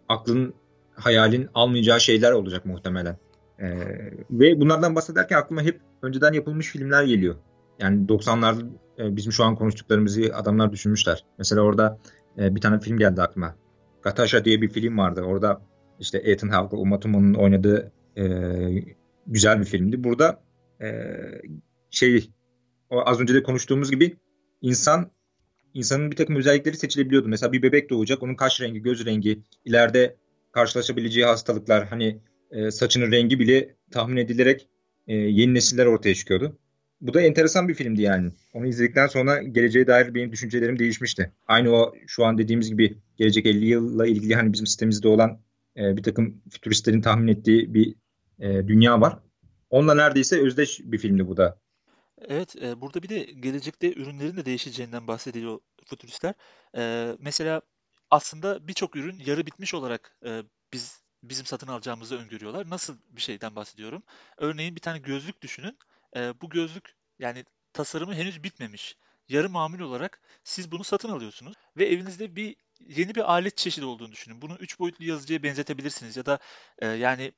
aklın 0.10 0.54
hayalin 0.96 1.50
almayacağı 1.54 2.02
şeyler 2.02 2.32
olacak 2.32 2.66
muhtemelen. 2.66 3.18
Ee, 3.60 3.68
ve 4.32 4.62
bunlardan 4.62 4.96
bahsederken 4.96 5.38
aklıma 5.38 5.62
hep 5.62 5.82
önceden 6.02 6.34
yapılmış 6.34 6.68
filmler 6.68 7.04
geliyor. 7.04 7.36
Yani 7.80 8.06
90'lar 8.08 8.66
e, 9.00 9.16
bizim 9.16 9.32
şu 9.32 9.44
an 9.44 9.56
konuştuklarımızı 9.56 10.22
adamlar 10.36 10.72
düşünmüşler. 10.72 11.26
Mesela 11.38 11.62
orada 11.62 12.00
e, 12.38 12.56
bir 12.56 12.62
tane 12.62 12.80
film 12.80 12.98
geldi 12.98 13.22
aklıma. 13.22 13.56
Gatasha 14.02 14.46
diye 14.46 14.62
bir 14.62 14.70
film 14.70 14.98
vardı. 14.98 15.22
Orada 15.22 15.62
işte 16.00 16.18
Ethan 16.18 16.50
Hawke, 16.50 16.76
Uma 16.76 17.00
Thurman'ın 17.00 17.34
oynadığı 17.34 17.92
e, 18.18 18.26
güzel 19.28 19.60
bir 19.60 19.66
filmdi. 19.66 20.04
Burada 20.04 20.42
e, 20.82 20.88
şey 21.90 22.30
az 22.92 23.20
önce 23.20 23.34
de 23.34 23.44
konuştuğumuz 23.44 23.92
gibi 23.92 24.18
insan 24.62 25.12
insanın 25.74 26.12
bir 26.12 26.16
takım 26.16 26.36
özellikleri 26.36 26.78
seçilebiliyordu. 26.78 27.28
Mesela 27.28 27.52
bir 27.52 27.62
bebek 27.62 27.90
doğacak, 27.90 28.24
onun 28.24 28.36
kaş 28.36 28.62
rengi, 28.62 28.82
göz 28.82 29.06
rengi, 29.06 29.40
ileride 29.66 30.16
karşılaşabileceği 30.52 31.26
hastalıklar, 31.26 31.88
hani 31.88 32.20
e, 32.52 32.72
saçının 32.72 33.12
rengi 33.12 33.40
bile 33.40 33.76
tahmin 33.92 34.18
edilerek 34.18 34.68
e, 35.08 35.16
yeni 35.16 35.54
nesiller 35.54 35.86
ortaya 35.86 36.16
çıkıyordu. 36.16 36.58
bu 37.02 37.14
da 37.14 37.22
enteresan 37.22 37.68
bir 37.68 37.74
filmdi 37.74 38.02
yani. 38.02 38.32
Onu 38.54 38.68
izledikten 38.68 39.08
sonra 39.08 39.44
geleceğe 39.44 39.88
dair 39.88 40.14
benim 40.16 40.32
düşüncelerim 40.32 40.80
değişmişti. 40.80 41.32
Aynı 41.48 41.72
o 41.72 41.94
şu 42.08 42.26
an 42.26 42.38
dediğimiz 42.38 42.70
gibi 42.70 42.98
gelecek 43.18 43.46
50 43.46 43.66
yılla 43.66 44.08
ilgili 44.08 44.36
hani 44.36 44.54
bizim 44.54 44.68
sitemizde 44.68 45.08
olan 45.08 45.42
e, 45.78 45.98
bir 45.98 46.04
takım 46.04 46.42
fütüristlerin 46.50 47.02
tahmin 47.02 47.28
ettiği 47.28 47.74
bir 47.74 47.96
e, 48.40 48.68
dünya 48.68 49.02
var. 49.02 49.20
Onunla 49.70 49.96
neredeyse 49.96 50.42
özdeş 50.42 50.80
bir 50.84 50.98
filmdi 50.98 51.28
bu 51.28 51.38
da. 51.38 51.60
Evet, 52.22 52.56
e, 52.56 52.82
burada 52.82 53.04
bir 53.04 53.10
de 53.10 53.20
gelecekte 53.24 53.94
ürünlerin 53.94 54.38
de 54.38 54.46
değişeceğinden 54.46 55.08
bahsediyor 55.08 55.60
futuristler. 55.86 56.34
E, 56.78 57.12
mesela 57.20 57.62
aslında 58.10 58.68
birçok 58.68 58.96
ürün 58.96 59.20
yarı 59.26 59.46
bitmiş 59.46 59.74
olarak 59.74 60.18
e, 60.26 60.44
biz 60.74 61.02
bizim 61.24 61.46
satın 61.46 61.68
alacağımızı 61.68 62.18
öngörüyorlar. 62.18 62.70
Nasıl 62.70 62.98
bir 63.10 63.22
şeyden 63.22 63.56
bahsediyorum? 63.56 64.04
Örneğin 64.38 64.76
bir 64.76 64.82
tane 64.82 65.00
gözlük 65.00 65.42
düşünün. 65.42 65.78
E, 66.16 66.42
bu 66.42 66.50
gözlük 66.50 66.96
yani 67.20 67.46
tasarımı 67.74 68.16
henüz 68.16 68.44
bitmemiş. 68.44 68.98
Yarı 69.30 69.50
mamul 69.50 69.80
olarak 69.80 70.22
siz 70.44 70.72
bunu 70.72 70.84
satın 70.84 71.10
alıyorsunuz 71.10 71.54
ve 71.78 71.86
evinizde 71.86 72.36
bir 72.36 72.56
yeni 72.80 73.16
bir 73.16 73.32
alet 73.32 73.58
çeşidi 73.58 73.86
olduğunu 73.86 74.12
düşünün. 74.12 74.42
Bunu 74.42 74.58
üç 74.60 74.80
boyutlu 74.80 75.06
yazıcıya 75.06 75.44
benzetebilirsiniz 75.44 76.18
ya 76.18 76.26
da 76.26 76.40
e, 76.80 76.88
yani 76.88 77.32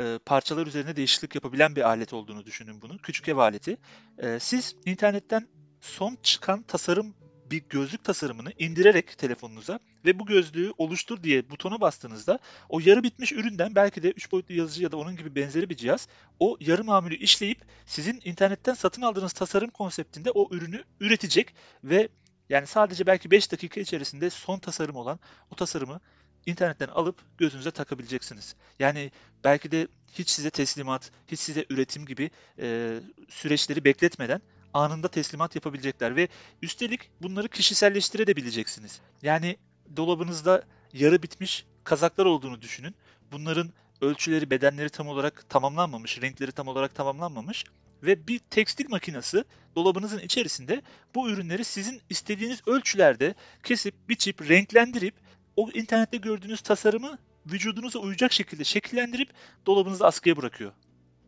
e, 0.00 0.18
parçalar 0.26 0.66
üzerine 0.66 0.96
değişiklik 0.96 1.34
yapabilen 1.34 1.76
bir 1.76 1.82
alet 1.82 2.12
olduğunu 2.12 2.46
düşünün 2.46 2.82
bunu. 2.82 2.98
Küçük 2.98 3.28
ev 3.28 3.36
aleti. 3.36 3.76
E, 4.18 4.38
siz 4.40 4.76
internetten 4.86 5.48
son 5.80 6.18
çıkan 6.22 6.62
tasarım 6.62 7.14
bir 7.50 7.64
gözlük 7.68 8.04
tasarımını 8.04 8.52
indirerek 8.58 9.18
telefonunuza 9.18 9.78
ve 10.04 10.18
bu 10.18 10.26
gözlüğü 10.26 10.72
oluştur 10.78 11.22
diye 11.22 11.50
butona 11.50 11.80
bastığınızda 11.80 12.38
o 12.68 12.80
yarı 12.80 13.02
bitmiş 13.02 13.32
üründen 13.32 13.74
belki 13.74 14.02
de 14.02 14.10
3 14.10 14.32
boyutlu 14.32 14.54
yazıcı 14.54 14.82
ya 14.82 14.92
da 14.92 14.96
onun 14.96 15.16
gibi 15.16 15.34
benzeri 15.34 15.70
bir 15.70 15.76
cihaz 15.76 16.08
o 16.40 16.56
yarı 16.60 16.84
mamülü 16.84 17.16
işleyip 17.16 17.58
sizin 17.86 18.20
internetten 18.24 18.74
satın 18.74 19.02
aldığınız 19.02 19.32
tasarım 19.32 19.70
konseptinde 19.70 20.30
o 20.30 20.54
ürünü 20.54 20.84
üretecek 21.00 21.54
ve 21.84 22.08
yani 22.48 22.66
sadece 22.66 23.06
belki 23.06 23.30
5 23.30 23.52
dakika 23.52 23.80
içerisinde 23.80 24.30
son 24.30 24.58
tasarım 24.58 24.96
olan 24.96 25.18
o 25.50 25.54
tasarımı 25.54 26.00
internetten 26.46 26.88
alıp 26.88 27.16
gözünüze 27.38 27.70
takabileceksiniz. 27.70 28.54
Yani 28.78 29.10
belki 29.44 29.70
de 29.70 29.88
hiç 30.12 30.30
size 30.30 30.50
teslimat, 30.50 31.10
hiç 31.28 31.40
size 31.40 31.66
üretim 31.70 32.06
gibi 32.06 32.30
e, 32.58 32.98
süreçleri 33.28 33.84
bekletmeden 33.84 34.40
anında 34.74 35.08
teslimat 35.08 35.54
yapabilecekler 35.54 36.16
ve 36.16 36.28
üstelik 36.62 37.10
bunları 37.22 37.48
kişiselleştirebileceksiniz. 37.48 39.00
Yani 39.22 39.56
dolabınızda 39.96 40.64
yarı 40.92 41.22
bitmiş 41.22 41.66
kazaklar 41.84 42.24
olduğunu 42.24 42.62
düşünün. 42.62 42.94
Bunların 43.32 43.72
ölçüleri, 44.00 44.50
bedenleri 44.50 44.88
tam 44.90 45.08
olarak 45.08 45.48
tamamlanmamış, 45.48 46.22
renkleri 46.22 46.52
tam 46.52 46.68
olarak 46.68 46.94
tamamlanmamış 46.94 47.64
ve 48.02 48.28
bir 48.28 48.38
tekstil 48.38 48.88
makinesi 48.88 49.44
dolabınızın 49.76 50.18
içerisinde 50.18 50.82
bu 51.14 51.30
ürünleri 51.30 51.64
sizin 51.64 52.02
istediğiniz 52.10 52.68
ölçülerde 52.68 53.34
kesip, 53.62 54.08
biçip, 54.08 54.48
renklendirip 54.48 55.14
o 55.56 55.70
internette 55.70 56.16
gördüğünüz 56.16 56.60
tasarımı 56.60 57.18
vücudunuza 57.46 57.98
uyacak 57.98 58.32
şekilde 58.32 58.64
şekillendirip 58.64 59.28
dolabınızda 59.66 60.06
askıya 60.06 60.36
bırakıyor. 60.36 60.72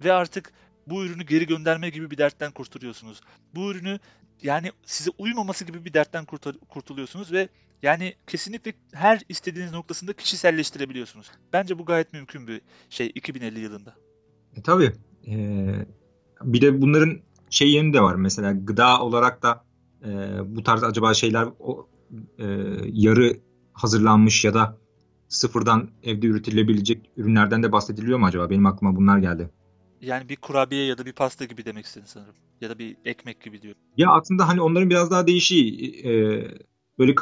Ve 0.05 0.13
artık 0.13 0.53
bu 0.87 1.05
ürünü 1.05 1.27
geri 1.27 1.47
gönderme 1.47 1.91
gibi 1.91 2.11
bir 2.11 2.19
dertten 2.19 2.53
kurtuluyorsunuz. 2.53 3.21
Bu 3.55 3.71
ürünü 3.71 3.99
yani 4.43 4.73
size 4.85 5.11
uymaması 5.19 5.65
gibi 5.65 5.85
bir 5.85 5.95
dertten 5.95 6.25
kurtuluyorsunuz 6.69 7.33
ve 7.33 7.49
yani 7.83 8.15
kesinlikle 8.27 8.75
her 8.93 9.21
istediğiniz 9.29 9.73
noktasında 9.73 10.13
kişiselleştirebiliyorsunuz. 10.13 11.31
Bence 11.53 11.79
bu 11.79 11.85
gayet 11.85 12.13
mümkün 12.13 12.47
bir 12.47 12.61
şey 12.91 13.13
2050 13.15 13.61
yılında. 13.61 13.95
E, 14.57 14.63
tabii. 14.63 14.93
Ee, 15.29 15.87
bir 16.43 16.61
de 16.61 16.83
bunların 16.83 17.21
şey 17.51 17.75
yönü 17.75 17.93
de 17.93 18.01
var. 18.01 18.15
Mesela 18.15 18.53
gıda 18.53 19.01
olarak 19.03 19.43
da 19.43 19.65
e, 20.05 20.09
bu 20.57 20.63
tarz 20.63 20.83
acaba 20.83 21.15
şeyler 21.15 21.49
o, 21.59 21.89
e, 22.39 22.45
yarı 22.93 23.37
hazırlanmış 23.77 24.45
ya 24.45 24.55
da 24.55 24.79
sıfırdan 25.29 25.91
evde 26.03 26.27
üretilebilecek 26.27 27.11
ürünlerden 27.17 27.63
de 27.63 27.73
bahsediliyor 27.73 28.19
mu 28.19 28.27
acaba? 28.27 28.51
Benim 28.51 28.67
aklıma 28.67 28.97
bunlar 28.97 29.19
geldi. 29.19 29.51
Yani 30.01 30.29
bir 30.29 30.37
kurabiye 30.37 30.87
ya 30.87 30.99
da 30.99 31.07
bir 31.07 31.13
pasta 31.13 31.45
gibi 31.45 31.65
demek 31.65 31.87
istedin 31.87 32.07
sanırım. 32.07 32.35
Ya 32.61 32.71
da 32.71 32.79
bir 32.79 32.97
ekmek 33.05 33.41
gibi 33.41 33.63
diyor. 33.63 33.75
Ya 33.97 34.11
aslında 34.11 34.49
hani 34.49 34.61
onların 34.61 34.91
biraz 34.91 35.11
daha 35.11 35.27
değişiği. 35.27 36.03
E, 36.07 36.11
böyle 36.99 37.15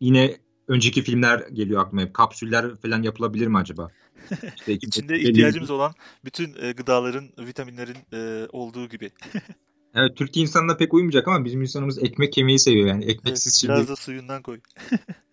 yine 0.00 0.36
önceki 0.68 1.02
filmler 1.02 1.48
geliyor 1.52 1.82
aklıma 1.82 2.02
hep. 2.02 2.14
Kapsüller 2.14 2.76
falan 2.76 3.02
yapılabilir 3.02 3.46
mi 3.46 3.58
acaba? 3.58 3.88
İşte 4.56 4.72
İçinde 4.72 5.20
ihtiyacımız 5.20 5.70
olan 5.70 5.92
bütün 6.24 6.54
e, 6.62 6.72
gıdaların, 6.72 7.28
vitaminlerin 7.38 7.96
e, 8.12 8.48
olduğu 8.52 8.88
gibi. 8.88 9.10
evet 9.94 10.16
Türk 10.16 10.36
insanına 10.36 10.76
pek 10.76 10.94
uymayacak 10.94 11.28
ama 11.28 11.44
bizim 11.44 11.62
insanımız 11.62 11.98
ekmek 11.98 12.36
yemeyi 12.36 12.58
seviyor 12.58 12.86
yani. 12.86 13.04
Ekmeksiz 13.04 13.46
evet, 13.46 13.54
şimdi. 13.54 13.72
Biraz 13.72 13.88
da 13.88 13.96
suyundan 13.96 14.42
koy. 14.42 14.60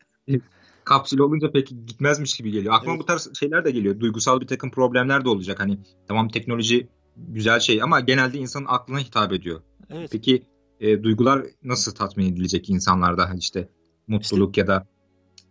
kapsül 0.83 1.19
olunca 1.19 1.51
pek 1.51 1.67
gitmezmiş 1.67 2.37
gibi 2.37 2.51
geliyor. 2.51 2.73
Aklıma 2.73 2.93
evet. 2.93 3.01
bu 3.01 3.05
tarz 3.05 3.29
şeyler 3.39 3.65
de 3.65 3.71
geliyor. 3.71 3.99
Duygusal 3.99 4.41
bir 4.41 4.47
takım 4.47 4.71
problemler 4.71 5.25
de 5.25 5.29
olacak. 5.29 5.59
Hani 5.59 5.79
tamam 6.07 6.29
teknoloji 6.29 6.87
güzel 7.17 7.59
şey 7.59 7.83
ama 7.83 7.99
genelde 7.99 8.37
insanın 8.37 8.65
aklına 8.69 8.99
hitap 8.99 9.33
ediyor. 9.33 9.61
Evet. 9.89 10.09
Peki 10.11 10.43
e, 10.79 11.03
duygular 11.03 11.45
nasıl 11.63 11.95
tatmin 11.95 12.33
edilecek 12.33 12.69
insanlarda 12.69 13.31
işte 13.37 13.69
mutluluk 14.07 14.49
işte, 14.49 14.61
ya 14.61 14.67
da 14.67 14.87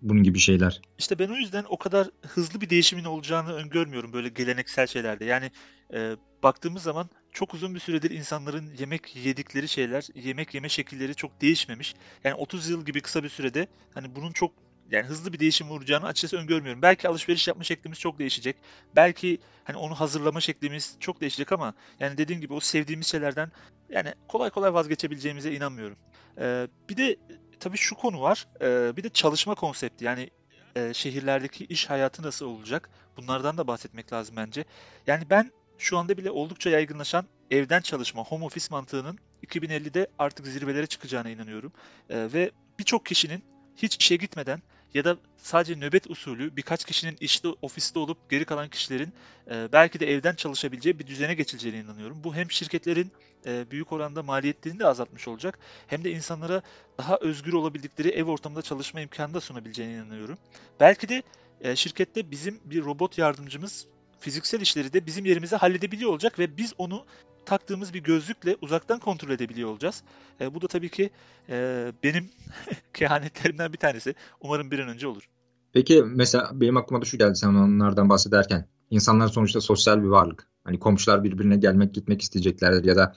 bunun 0.02 0.22
gibi 0.22 0.38
şeyler. 0.38 0.80
İşte 0.98 1.18
ben 1.18 1.28
o 1.28 1.36
yüzden 1.36 1.64
o 1.68 1.78
kadar 1.78 2.10
hızlı 2.22 2.60
bir 2.60 2.70
değişimin 2.70 3.04
olacağını 3.04 3.52
öngörmüyorum 3.52 4.12
böyle 4.12 4.28
geleneksel 4.28 4.86
şeylerde. 4.86 5.24
Yani 5.24 5.50
e, 5.92 6.16
baktığımız 6.42 6.82
zaman 6.82 7.10
çok 7.32 7.54
uzun 7.54 7.74
bir 7.74 7.80
süredir 7.80 8.10
insanların 8.10 8.70
yemek 8.78 9.16
yedikleri 9.16 9.68
şeyler, 9.68 10.06
yemek 10.14 10.54
yeme 10.54 10.68
şekilleri 10.68 11.14
çok 11.14 11.40
değişmemiş. 11.40 11.94
Yani 12.24 12.34
30 12.34 12.68
yıl 12.68 12.84
gibi 12.84 13.00
kısa 13.00 13.22
bir 13.22 13.28
sürede 13.28 13.68
hani 13.94 14.14
bunun 14.16 14.32
çok 14.32 14.52
yani 14.90 15.06
hızlı 15.06 15.32
bir 15.32 15.38
değişim 15.38 15.68
vuracağını 15.68 16.06
açıkçası 16.06 16.36
öngörmüyorum. 16.36 16.82
Belki 16.82 17.08
alışveriş 17.08 17.48
yapma 17.48 17.64
şeklimiz 17.64 17.98
çok 17.98 18.18
değişecek. 18.18 18.56
Belki 18.96 19.38
hani 19.64 19.76
onu 19.76 19.94
hazırlama 19.94 20.40
şeklimiz 20.40 20.96
çok 21.00 21.20
değişecek 21.20 21.52
ama 21.52 21.74
yani 22.00 22.18
dediğim 22.18 22.40
gibi 22.40 22.54
o 22.54 22.60
sevdiğimiz 22.60 23.06
şeylerden 23.06 23.52
yani 23.88 24.14
kolay 24.28 24.50
kolay 24.50 24.74
vazgeçebileceğimize 24.74 25.52
inanmıyorum. 25.52 25.96
Ee, 26.40 26.68
bir 26.88 26.96
de 26.96 27.16
tabii 27.60 27.76
şu 27.76 27.94
konu 27.94 28.20
var. 28.20 28.46
Ee, 28.60 28.96
bir 28.96 29.02
de 29.02 29.08
çalışma 29.08 29.54
konsepti. 29.54 30.04
Yani 30.04 30.30
e, 30.76 30.94
şehirlerdeki 30.94 31.64
iş 31.64 31.90
hayatı 31.90 32.22
nasıl 32.22 32.46
olacak? 32.46 32.90
Bunlardan 33.16 33.58
da 33.58 33.66
bahsetmek 33.66 34.12
lazım 34.12 34.36
bence. 34.36 34.64
Yani 35.06 35.30
ben 35.30 35.52
şu 35.78 35.98
anda 35.98 36.16
bile 36.16 36.30
oldukça 36.30 36.70
yaygınlaşan 36.70 37.26
evden 37.50 37.80
çalışma, 37.80 38.24
home 38.24 38.44
office 38.44 38.66
mantığının 38.70 39.18
2050'de 39.46 40.06
artık 40.18 40.46
zirvelere 40.46 40.86
çıkacağına 40.86 41.30
inanıyorum. 41.30 41.72
Ee, 42.10 42.28
ve 42.32 42.50
birçok 42.78 43.06
kişinin 43.06 43.44
hiç 43.76 43.96
işe 43.96 44.16
gitmeden 44.16 44.62
ya 44.94 45.04
da 45.04 45.16
sadece 45.36 45.76
nöbet 45.76 46.10
usulü 46.10 46.56
birkaç 46.56 46.84
kişinin 46.84 47.16
işte 47.20 47.48
ofiste 47.62 47.98
olup 47.98 48.30
geri 48.30 48.44
kalan 48.44 48.68
kişilerin 48.68 49.12
e, 49.50 49.68
belki 49.72 50.00
de 50.00 50.12
evden 50.12 50.34
çalışabileceği 50.34 50.98
bir 50.98 51.06
düzene 51.06 51.34
geçileceğine 51.34 51.78
inanıyorum. 51.78 52.24
Bu 52.24 52.34
hem 52.34 52.50
şirketlerin 52.50 53.12
e, 53.46 53.70
büyük 53.70 53.92
oranda 53.92 54.22
maliyetlerini 54.22 54.78
de 54.78 54.86
azaltmış 54.86 55.28
olacak 55.28 55.58
hem 55.86 56.04
de 56.04 56.10
insanlara 56.10 56.62
daha 56.98 57.16
özgür 57.16 57.52
olabildikleri 57.52 58.08
ev 58.08 58.24
ortamında 58.24 58.62
çalışma 58.62 59.00
imkanı 59.00 59.34
da 59.34 59.40
sunabileceğine 59.40 59.92
inanıyorum. 59.94 60.38
Belki 60.80 61.08
de 61.08 61.22
e, 61.60 61.76
şirkette 61.76 62.30
bizim 62.30 62.60
bir 62.64 62.84
robot 62.84 63.18
yardımcımız 63.18 63.86
fiziksel 64.20 64.60
işleri 64.60 64.92
de 64.92 65.06
bizim 65.06 65.24
yerimize 65.24 65.56
halledebiliyor 65.56 66.10
olacak 66.10 66.38
ve 66.38 66.56
biz 66.56 66.74
onu 66.78 67.04
taktığımız 67.48 67.94
bir 67.94 68.02
gözlükle 68.02 68.56
uzaktan 68.62 68.98
kontrol 68.98 69.30
edebiliyor 69.30 69.70
olacağız. 69.70 70.02
E, 70.40 70.54
bu 70.54 70.62
da 70.62 70.66
tabii 70.66 70.88
ki 70.88 71.10
e, 71.48 71.86
benim 72.04 72.30
kehanetlerimden 72.94 73.72
bir 73.72 73.78
tanesi. 73.78 74.14
Umarım 74.40 74.70
bir 74.70 74.78
an 74.78 74.88
önce 74.88 75.06
olur. 75.06 75.28
Peki 75.72 76.02
mesela 76.06 76.50
benim 76.52 76.76
aklıma 76.76 77.02
da 77.02 77.04
şu 77.04 77.18
geldi 77.18 77.36
sen 77.36 77.48
onlardan 77.48 78.08
bahsederken. 78.08 78.68
İnsanlar 78.90 79.28
sonuçta 79.28 79.60
sosyal 79.60 80.02
bir 80.02 80.08
varlık. 80.08 80.46
Hani 80.64 80.78
komşular 80.78 81.24
birbirine 81.24 81.56
gelmek 81.56 81.94
gitmek 81.94 82.22
isteyeceklerdir 82.22 82.84
ya 82.84 82.96
da 82.96 83.14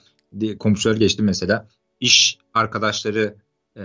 komşuları 0.58 0.98
geçti 0.98 1.22
mesela. 1.22 1.68
İş 2.00 2.38
arkadaşları 2.54 3.36
e, 3.76 3.82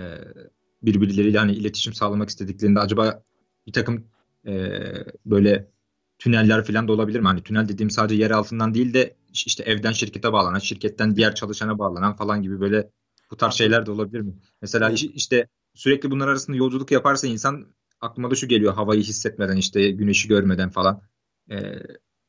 birbirleriyle 0.82 1.38
hani 1.38 1.52
iletişim 1.52 1.94
sağlamak 1.94 2.28
istediklerinde 2.28 2.80
acaba 2.80 3.22
bir 3.66 3.72
takım 3.72 4.04
e, 4.46 4.72
böyle 5.26 5.66
tüneller 6.18 6.64
falan 6.64 6.88
da 6.88 6.92
olabilir 6.92 7.20
mi? 7.20 7.26
Hani 7.26 7.42
tünel 7.42 7.68
dediğim 7.68 7.90
sadece 7.90 8.22
yer 8.22 8.30
altından 8.30 8.74
değil 8.74 8.94
de 8.94 9.16
işte 9.32 9.62
evden 9.62 9.92
şirkete 9.92 10.32
bağlanan, 10.32 10.58
şirketten 10.58 11.16
diğer 11.16 11.34
çalışana 11.34 11.78
bağlanan 11.78 12.16
falan 12.16 12.42
gibi 12.42 12.60
böyle 12.60 12.90
bu 13.30 13.36
tarz 13.36 13.54
şeyler 13.54 13.86
de 13.86 13.90
olabilir 13.90 14.20
mi? 14.20 14.34
Mesela 14.62 14.90
işte 14.90 15.48
sürekli 15.74 16.10
bunlar 16.10 16.28
arasında 16.28 16.56
yolculuk 16.56 16.90
yaparsa 16.90 17.26
insan 17.26 17.66
aklıma 18.00 18.30
da 18.30 18.34
şu 18.34 18.48
geliyor 18.48 18.74
havayı 18.74 19.02
hissetmeden 19.02 19.56
işte 19.56 19.90
güneşi 19.90 20.28
görmeden 20.28 20.70
falan 20.70 21.02
ee, 21.50 21.82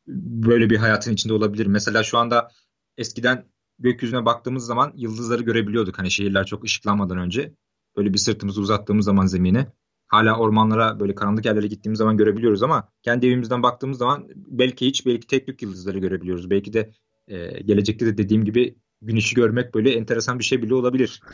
böyle 0.08 0.70
bir 0.70 0.78
hayatın 0.78 1.14
içinde 1.14 1.34
olabilir. 1.34 1.66
Mesela 1.66 2.04
şu 2.04 2.18
anda 2.18 2.52
eskiden 2.98 3.46
gökyüzüne 3.80 4.26
baktığımız 4.26 4.66
zaman 4.66 4.94
yıldızları 4.96 5.44
görebiliyorduk 5.44 6.00
hani 6.00 6.12
şehirler 6.12 6.46
çok 6.46 6.64
ışıklanmadan 6.64 7.18
önce. 7.18 7.54
Böyle 7.98 8.14
bir 8.14 8.18
sırtımızı 8.18 8.62
uzattığımız 8.62 9.06
zaman 9.06 9.26
zemine 9.26 9.68
hala 10.10 10.38
ormanlara 10.38 11.00
böyle 11.00 11.16
karanlık 11.16 11.46
yerlere 11.46 11.68
gittiğimiz 11.68 11.98
zaman 11.98 12.18
görebiliyoruz 12.18 12.64
ama 12.64 12.90
kendi 13.04 13.28
evimizden 13.28 13.64
baktığımız 13.64 13.98
zaman 13.98 14.28
belki 14.36 14.86
hiç 14.86 15.06
belki 15.06 15.28
tek 15.28 15.48
tük 15.48 15.62
yıldızları 15.62 16.00
görebiliyoruz. 16.00 16.50
Belki 16.50 16.74
de 16.74 16.92
e, 17.28 17.62
gelecekte 17.62 18.06
de 18.06 18.18
dediğim 18.18 18.46
gibi 18.46 18.76
güneşi 19.02 19.36
görmek 19.36 19.74
böyle 19.74 19.94
enteresan 19.94 20.40
bir 20.40 20.44
şey 20.44 20.62
bile 20.62 20.76
olabilir. 20.76 21.22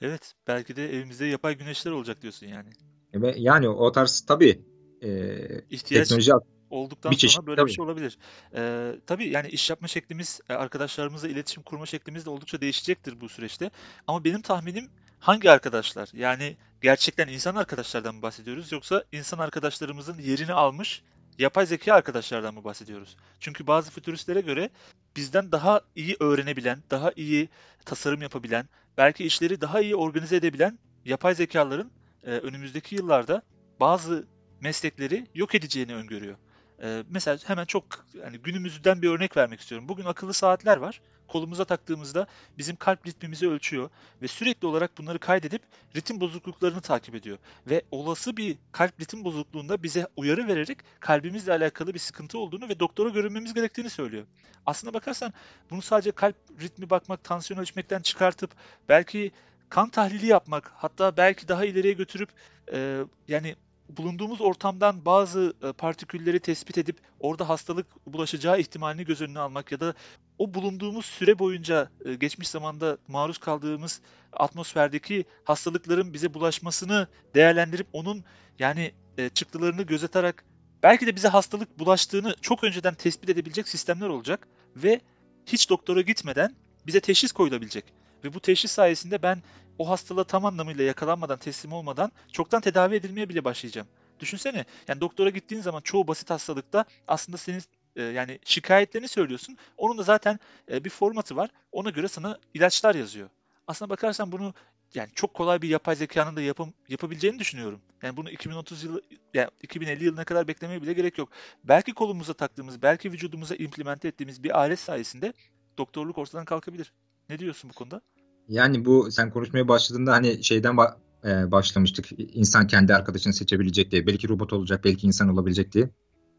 Evet, 0.00 0.34
belki 0.46 0.76
de 0.76 0.96
evimizde 0.96 1.26
yapay 1.26 1.58
güneşler 1.58 1.92
olacak 1.92 2.22
diyorsun 2.22 2.46
yani. 2.46 2.70
Ve 3.14 3.34
yani 3.38 3.68
o 3.68 3.92
tarz 3.92 4.20
tabii 4.28 4.64
e, 5.02 5.38
İhtiyaç 5.70 6.08
teknoloji 6.08 6.32
olduktan 6.70 7.12
bir 7.12 7.16
çeşit 7.16 7.36
sonra 7.36 7.46
böyle 7.46 7.56
tabii. 7.56 7.68
bir 7.68 7.74
şey 7.74 7.84
olabilir. 7.84 8.18
Ee, 8.54 8.92
tabii 9.06 9.28
yani 9.28 9.48
iş 9.48 9.70
yapma 9.70 9.88
şeklimiz, 9.88 10.40
e, 10.48 10.54
arkadaşlarımızla 10.54 11.28
iletişim 11.28 11.62
kurma 11.62 11.86
şeklimiz 11.86 12.26
de 12.26 12.30
oldukça 12.30 12.60
değişecektir 12.60 13.20
bu 13.20 13.28
süreçte. 13.28 13.70
Ama 14.06 14.24
benim 14.24 14.42
tahminim 14.42 14.88
hangi 15.18 15.50
arkadaşlar? 15.50 16.08
Yani 16.12 16.56
gerçekten 16.84 17.28
insan 17.28 17.54
arkadaşlardan 17.56 18.14
mı 18.14 18.22
bahsediyoruz 18.22 18.72
yoksa 18.72 19.04
insan 19.12 19.38
arkadaşlarımızın 19.38 20.18
yerini 20.18 20.52
almış 20.52 21.02
yapay 21.38 21.66
zeka 21.66 21.94
arkadaşlardan 21.94 22.54
mı 22.54 22.64
bahsediyoruz? 22.64 23.16
Çünkü 23.40 23.66
bazı 23.66 23.90
fütüristlere 23.90 24.40
göre 24.40 24.70
bizden 25.16 25.52
daha 25.52 25.80
iyi 25.96 26.16
öğrenebilen, 26.20 26.82
daha 26.90 27.12
iyi 27.16 27.48
tasarım 27.84 28.22
yapabilen, 28.22 28.68
belki 28.96 29.24
işleri 29.24 29.60
daha 29.60 29.80
iyi 29.80 29.96
organize 29.96 30.36
edebilen 30.36 30.78
yapay 31.04 31.34
zekaların 31.34 31.90
e, 32.22 32.30
önümüzdeki 32.30 32.94
yıllarda 32.94 33.42
bazı 33.80 34.26
meslekleri 34.60 35.26
yok 35.34 35.54
edeceğini 35.54 35.94
öngörüyor. 35.94 36.36
Ee, 36.82 37.02
mesela 37.10 37.38
hemen 37.46 37.64
çok 37.64 37.84
yani 38.14 38.38
günümüzden 38.38 39.02
bir 39.02 39.08
örnek 39.08 39.36
vermek 39.36 39.60
istiyorum. 39.60 39.88
Bugün 39.88 40.04
akıllı 40.04 40.34
saatler 40.34 40.76
var. 40.76 41.00
Kolumuza 41.28 41.64
taktığımızda 41.64 42.26
bizim 42.58 42.76
kalp 42.76 43.06
ritmimizi 43.06 43.48
ölçüyor 43.48 43.90
ve 44.22 44.28
sürekli 44.28 44.66
olarak 44.66 44.98
bunları 44.98 45.18
kaydedip 45.18 45.62
ritim 45.96 46.20
bozukluklarını 46.20 46.80
takip 46.80 47.14
ediyor. 47.14 47.38
Ve 47.66 47.82
olası 47.90 48.36
bir 48.36 48.56
kalp 48.72 49.00
ritim 49.00 49.24
bozukluğunda 49.24 49.82
bize 49.82 50.06
uyarı 50.16 50.48
vererek 50.48 50.78
kalbimizle 51.00 51.52
alakalı 51.52 51.94
bir 51.94 51.98
sıkıntı 51.98 52.38
olduğunu 52.38 52.68
ve 52.68 52.80
doktora 52.80 53.08
görünmemiz 53.08 53.54
gerektiğini 53.54 53.90
söylüyor. 53.90 54.26
Aslına 54.66 54.94
bakarsan 54.94 55.32
bunu 55.70 55.82
sadece 55.82 56.10
kalp 56.10 56.36
ritmi 56.60 56.90
bakmak, 56.90 57.24
tansiyon 57.24 57.60
ölçmekten 57.60 58.00
çıkartıp 58.00 58.50
belki 58.88 59.32
kan 59.68 59.90
tahlili 59.90 60.26
yapmak, 60.26 60.72
hatta 60.74 61.16
belki 61.16 61.48
daha 61.48 61.64
ileriye 61.64 61.92
götürüp 61.92 62.28
e, 62.72 63.04
yani 63.28 63.56
bulunduğumuz 63.88 64.40
ortamdan 64.40 65.04
bazı 65.04 65.54
e, 65.62 65.72
partikülleri 65.72 66.40
tespit 66.40 66.78
edip 66.78 66.96
orada 67.20 67.48
hastalık 67.48 67.86
bulaşacağı 68.06 68.60
ihtimalini 68.60 69.04
göz 69.04 69.20
önüne 69.20 69.38
almak 69.38 69.72
ya 69.72 69.80
da 69.80 69.94
o 70.38 70.54
bulunduğumuz 70.54 71.06
süre 71.06 71.38
boyunca 71.38 71.90
e, 72.04 72.14
geçmiş 72.14 72.48
zamanda 72.48 72.98
maruz 73.08 73.38
kaldığımız 73.38 74.00
atmosferdeki 74.32 75.24
hastalıkların 75.44 76.12
bize 76.14 76.34
bulaşmasını 76.34 77.08
değerlendirip 77.34 77.86
onun 77.92 78.24
yani 78.58 78.92
e, 79.18 79.28
çıktılarını 79.28 79.82
gözetarak 79.82 80.44
belki 80.82 81.06
de 81.06 81.16
bize 81.16 81.28
hastalık 81.28 81.78
bulaştığını 81.78 82.34
çok 82.40 82.64
önceden 82.64 82.94
tespit 82.94 83.30
edebilecek 83.30 83.68
sistemler 83.68 84.08
olacak 84.08 84.48
ve 84.76 85.00
hiç 85.46 85.70
doktora 85.70 86.00
gitmeden 86.00 86.54
bize 86.86 87.00
teşhis 87.00 87.32
koyulabilecek. 87.32 87.84
Ve 88.24 88.34
bu 88.34 88.40
teşhis 88.40 88.72
sayesinde 88.72 89.22
ben 89.22 89.42
o 89.78 89.88
hastalığa 89.88 90.24
tam 90.24 90.44
anlamıyla 90.44 90.84
yakalanmadan, 90.84 91.38
teslim 91.38 91.72
olmadan 91.72 92.12
çoktan 92.32 92.60
tedavi 92.60 92.94
edilmeye 92.94 93.28
bile 93.28 93.44
başlayacağım. 93.44 93.88
Düşünsene 94.20 94.64
yani 94.88 95.00
doktora 95.00 95.30
gittiğin 95.30 95.62
zaman 95.62 95.80
çoğu 95.80 96.08
basit 96.08 96.30
hastalıkta 96.30 96.84
aslında 97.08 97.36
senin 97.36 97.62
e, 97.96 98.02
yani 98.02 98.38
şikayetlerini 98.44 99.08
söylüyorsun. 99.08 99.56
Onun 99.76 99.98
da 99.98 100.02
zaten 100.02 100.38
e, 100.70 100.84
bir 100.84 100.90
formatı 100.90 101.36
var. 101.36 101.50
Ona 101.72 101.90
göre 101.90 102.08
sana 102.08 102.38
ilaçlar 102.54 102.94
yazıyor. 102.94 103.28
Aslına 103.66 103.90
bakarsan 103.90 104.32
bunu 104.32 104.54
yani 104.94 105.08
çok 105.14 105.34
kolay 105.34 105.62
bir 105.62 105.68
yapay 105.68 105.96
zekanın 105.96 106.36
da 106.36 106.42
yapım, 106.42 106.74
yapabileceğini 106.88 107.38
düşünüyorum. 107.38 107.80
Yani 108.02 108.16
bunu 108.16 108.30
2030 108.30 108.84
yılı 108.84 109.02
yani 109.34 109.48
2050 109.62 110.04
yılına 110.04 110.24
kadar 110.24 110.48
beklemeye 110.48 110.82
bile 110.82 110.92
gerek 110.92 111.18
yok. 111.18 111.28
Belki 111.64 111.94
kolumuza 111.94 112.34
taktığımız, 112.34 112.82
belki 112.82 113.12
vücudumuza 113.12 113.54
implemente 113.54 114.08
ettiğimiz 114.08 114.42
bir 114.42 114.58
alet 114.58 114.78
sayesinde 114.78 115.32
doktorluk 115.78 116.18
ortadan 116.18 116.44
kalkabilir. 116.44 116.92
Ne 117.28 117.38
diyorsun 117.38 117.70
bu 117.70 117.74
konuda? 117.74 118.00
Yani 118.48 118.84
bu 118.84 119.10
sen 119.10 119.30
konuşmaya 119.30 119.68
başladığında 119.68 120.12
hani 120.12 120.44
şeyden 120.44 120.74
ba- 120.74 120.94
e, 121.24 121.50
başlamıştık. 121.50 122.06
İnsan 122.18 122.66
kendi 122.66 122.94
arkadaşını 122.94 123.32
seçebilecek 123.32 123.90
diye. 123.90 124.06
Belki 124.06 124.28
robot 124.28 124.52
olacak, 124.52 124.84
belki 124.84 125.06
insan 125.06 125.28
olabilecek 125.28 125.72
diye. 125.72 125.90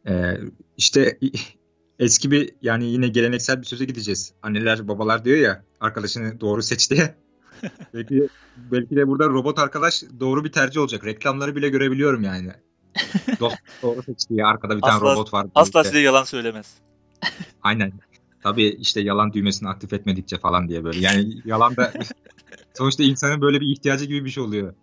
E, 0.07 0.37
işte 0.77 1.19
eski 1.99 2.31
bir 2.31 2.49
yani 2.61 2.85
yine 2.85 3.07
geleneksel 3.07 3.61
bir 3.61 3.65
söze 3.65 3.85
gideceğiz. 3.85 4.33
Anneler, 4.41 4.87
babalar 4.87 5.25
diyor 5.25 5.37
ya 5.37 5.63
arkadaşını 5.79 6.39
doğru 6.41 6.63
seç 6.63 6.91
diye. 6.91 7.15
belki 7.93 8.29
belki 8.55 8.95
de 8.95 9.07
burada 9.07 9.29
robot 9.29 9.59
arkadaş 9.59 10.03
doğru 10.19 10.43
bir 10.43 10.51
tercih 10.51 10.81
olacak. 10.81 11.05
Reklamları 11.05 11.55
bile 11.55 11.69
görebiliyorum 11.69 12.23
yani. 12.23 12.51
Dost 13.39 13.57
doğru 13.81 14.03
seç 14.03 14.29
diye 14.29 14.45
arkada 14.45 14.77
bir 14.77 14.81
tane 14.81 14.93
Asla- 14.93 15.13
robot 15.13 15.33
var. 15.33 15.47
Asla 15.55 15.83
size 15.83 15.99
yalan 15.99 16.23
söylemez. 16.23 16.73
Aynen. 17.63 17.91
Tabii 18.45 18.67
işte 18.67 19.01
yalan 19.01 19.33
düğmesini 19.33 19.69
aktif 19.69 19.93
etmedikçe 19.93 20.37
falan 20.37 20.69
diye 20.69 20.83
böyle. 20.83 20.99
Yani 20.99 21.41
yalan 21.45 21.77
da 21.77 21.93
sonuçta 22.73 23.03
insanın 23.03 23.41
böyle 23.41 23.61
bir 23.61 23.67
ihtiyacı 23.67 24.05
gibi 24.05 24.25
bir 24.25 24.29
şey 24.29 24.43
oluyor. 24.43 24.73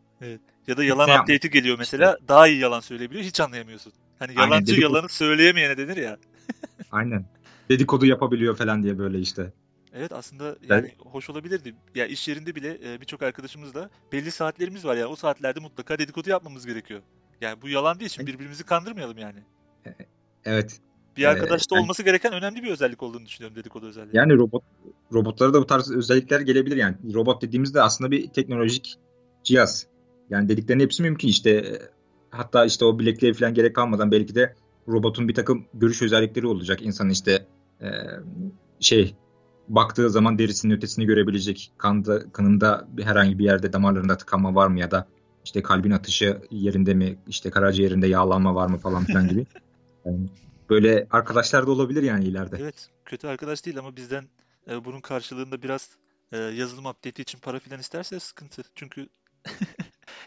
Ya 0.67 0.77
da 0.77 0.85
yalan 0.85 1.09
yapmak 1.09 1.29
update'i 1.29 1.51
geliyor 1.51 1.79
mesela 1.79 2.19
daha 2.29 2.49
iyi 2.49 2.59
yalan 2.59 2.81
söyleyebiliyor 2.81 3.25
hiç 3.25 3.41
anlayamıyorsun. 3.41 3.93
Hani 4.19 4.31
Aynen, 4.31 4.41
yalancı 4.43 4.73
dedikodu- 4.73 4.81
yalanı 4.83 5.09
söyleyemeyene 5.09 5.77
denir 5.77 5.97
ya. 5.97 6.17
Aynen. 6.93 7.25
Dedikodu 7.69 8.07
yapabiliyor 8.07 8.57
falan 8.57 8.83
diye 8.83 8.99
böyle 8.99 9.19
işte. 9.19 9.53
Evet 9.93 10.13
aslında 10.13 10.57
yani 10.69 10.91
hoş 10.99 11.31
olabilirdi. 11.31 11.75
Ya 11.95 12.07
iş 12.07 12.29
yerinde 12.29 12.55
bile 12.55 12.79
e, 12.85 13.01
birçok 13.01 13.23
arkadaşımızla 13.23 13.91
belli 14.13 14.31
saatlerimiz 14.31 14.85
var 14.85 14.97
ya. 14.97 15.09
O 15.09 15.17
saatlerde 15.17 15.61
mutlaka 15.61 15.99
dedikodu 15.99 16.31
yapmamız 16.31 16.67
gerekiyor. 16.67 17.01
Yani 17.41 17.63
bu 17.63 17.69
yalan 17.69 18.01
değil 18.01 18.11
şimdi 18.11 18.33
birbirimizi 18.33 18.65
kandırmayalım 18.65 19.19
yani. 19.19 19.39
Evet. 20.45 20.81
Bir 21.17 21.23
Ee, 21.23 21.29
arkadaşta 21.29 21.77
yani- 21.77 21.83
olması 21.83 22.03
gereken 22.03 22.33
önemli 22.33 22.63
bir 22.63 22.71
özellik 22.71 23.03
olduğunu 23.03 23.27
düşünüyorum 23.27 23.57
dedikodu 23.57 23.87
özelliği. 23.87 24.17
Yani 24.17 24.33
robot 24.39 24.63
robotlara 25.13 25.55
da 25.55 25.61
bu 25.61 25.67
tarz 25.67 25.91
özellikler 25.91 26.41
gelebilir 26.41 26.77
yani. 26.77 26.97
Robot 27.15 27.43
dediğimizde 27.43 27.83
aslında 27.83 28.11
bir 28.11 28.29
teknolojik 28.29 28.95
cihaz. 29.45 29.87
Yani 30.31 30.49
dediklerinin 30.49 30.85
hepsi 30.85 31.03
mümkün 31.03 31.29
işte. 31.29 31.79
Hatta 32.31 32.65
işte 32.65 32.85
o 32.85 32.99
bilekliğe 32.99 33.33
falan 33.33 33.55
gerek 33.55 33.77
kalmadan 33.77 34.11
belki 34.11 34.35
de 34.35 34.55
robotun 34.89 35.29
bir 35.29 35.35
takım 35.35 35.65
görüş 35.75 36.03
özellikleri 36.03 36.47
olacak. 36.47 36.83
İnsanın 36.83 37.11
işte 37.11 37.47
e, 37.81 37.87
şey 38.81 39.15
baktığı 39.69 40.11
zaman 40.11 40.39
derisinin 40.39 40.75
ötesini 40.75 41.07
görebilecek. 41.07 41.73
Kanda, 41.79 42.33
kanında 42.33 42.89
herhangi 43.01 43.39
bir 43.39 43.45
yerde 43.45 43.73
damarlarında 43.73 44.17
tıkanma 44.17 44.55
var 44.55 44.67
mı 44.69 44.81
ya 44.81 44.91
da 44.91 45.09
işte 45.45 45.63
kalbin 45.63 45.91
atışı 45.91 46.39
yerinde 46.51 46.95
mi, 46.95 47.19
işte 47.29 47.51
karaciğerinde 47.51 48.07
yağlanma 48.07 48.55
var 48.55 48.67
mı 48.67 48.79
falan 48.79 49.05
filan 49.05 49.29
gibi. 49.29 49.47
Yani 50.05 50.29
böyle 50.73 51.07
arkadaşlar 51.11 51.67
da 51.67 51.71
olabilir 51.71 52.03
yani 52.03 52.25
ileride. 52.25 52.57
Evet, 52.61 52.91
kötü 53.05 53.27
arkadaş 53.27 53.65
değil 53.65 53.79
ama 53.79 53.97
bizden 53.97 54.25
e, 54.71 54.85
bunun 54.85 55.01
karşılığında 55.01 55.63
biraz 55.63 55.91
e, 56.33 56.39
yazılım 56.39 56.87
update'i 56.87 57.23
için 57.23 57.39
para 57.39 57.59
filan 57.59 57.81
isterse 57.81 58.21
sıkıntı. 58.21 58.63
Çünkü 58.75 59.09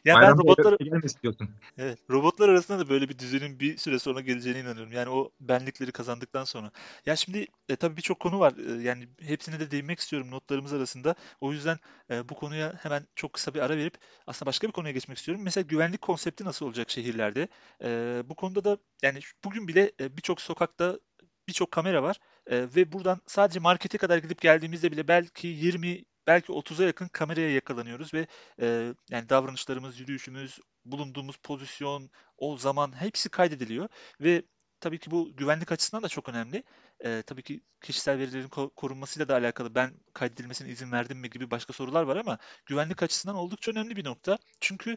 ya 0.05 0.15
ben 0.15 0.21
Bayramda 0.21 0.43
robotları 0.43 0.77
öyle 0.79 0.95
mi 0.95 1.01
istiyorsun? 1.05 1.49
Evet, 1.77 1.99
robotlar 2.09 2.49
arasında 2.49 2.79
da 2.79 2.89
böyle 2.89 3.09
bir 3.09 3.19
düzenin 3.19 3.59
bir 3.59 3.77
süre 3.77 3.99
sonra 3.99 4.21
geleceğine 4.21 4.59
inanıyorum. 4.59 4.91
Yani 4.91 5.09
o 5.09 5.31
benlikleri 5.39 5.91
kazandıktan 5.91 6.43
sonra. 6.43 6.71
Ya 7.05 7.15
şimdi 7.15 7.47
e, 7.69 7.75
tabii 7.75 7.97
birçok 7.97 8.19
konu 8.19 8.39
var. 8.39 8.53
E, 8.57 8.83
yani 8.83 9.07
hepsine 9.21 9.59
de 9.59 9.71
değinmek 9.71 9.99
istiyorum 9.99 10.31
notlarımız 10.31 10.73
arasında. 10.73 11.15
O 11.41 11.51
yüzden 11.51 11.77
e, 12.09 12.29
bu 12.29 12.35
konuya 12.35 12.73
hemen 12.81 13.07
çok 13.15 13.33
kısa 13.33 13.53
bir 13.53 13.59
ara 13.59 13.77
verip 13.77 13.97
aslında 14.27 14.47
başka 14.47 14.67
bir 14.67 14.73
konuya 14.73 14.93
geçmek 14.93 15.17
istiyorum. 15.17 15.43
Mesela 15.43 15.67
güvenlik 15.67 16.01
konsepti 16.01 16.45
nasıl 16.45 16.65
olacak 16.65 16.89
şehirlerde? 16.89 17.47
E, 17.83 18.21
bu 18.25 18.35
konuda 18.35 18.63
da 18.63 18.77
yani 19.01 19.19
bugün 19.45 19.67
bile 19.67 19.91
e, 19.99 20.17
birçok 20.17 20.41
sokakta 20.41 20.99
birçok 21.47 21.71
kamera 21.71 22.03
var. 22.03 22.19
E, 22.47 22.67
ve 22.75 22.91
buradan 22.91 23.21
sadece 23.27 23.59
markete 23.59 23.97
kadar 23.97 24.17
gidip 24.17 24.41
geldiğimizde 24.41 24.91
bile 24.91 25.07
belki 25.07 25.47
20 25.47 26.05
belki 26.27 26.51
30'a 26.51 26.85
yakın 26.85 27.07
kameraya 27.07 27.51
yakalanıyoruz 27.53 28.13
ve 28.13 28.27
e, 28.61 28.93
yani 29.09 29.29
davranışlarımız, 29.29 29.99
yürüyüşümüz, 29.99 30.59
bulunduğumuz 30.85 31.37
pozisyon, 31.37 32.09
o 32.37 32.57
zaman 32.57 33.01
hepsi 33.01 33.29
kaydediliyor 33.29 33.89
ve 34.21 34.43
tabii 34.79 34.99
ki 34.99 35.11
bu 35.11 35.35
güvenlik 35.35 35.71
açısından 35.71 36.03
da 36.03 36.07
çok 36.07 36.29
önemli. 36.29 36.63
Ee, 37.05 37.23
tabii 37.27 37.43
ki 37.43 37.61
kişisel 37.81 38.19
verilerin 38.19 38.47
ko- 38.47 38.73
korunmasıyla 38.75 39.27
da 39.27 39.33
alakalı 39.35 39.75
ben 39.75 39.93
kaydedilmesine 40.13 40.69
izin 40.69 40.91
verdim 40.91 41.17
mi 41.19 41.29
gibi 41.29 41.51
başka 41.51 41.73
sorular 41.73 42.03
var 42.03 42.15
ama 42.17 42.37
güvenlik 42.65 43.03
açısından 43.03 43.35
oldukça 43.35 43.71
önemli 43.71 43.95
bir 43.95 44.05
nokta. 44.05 44.37
Çünkü 44.59 44.95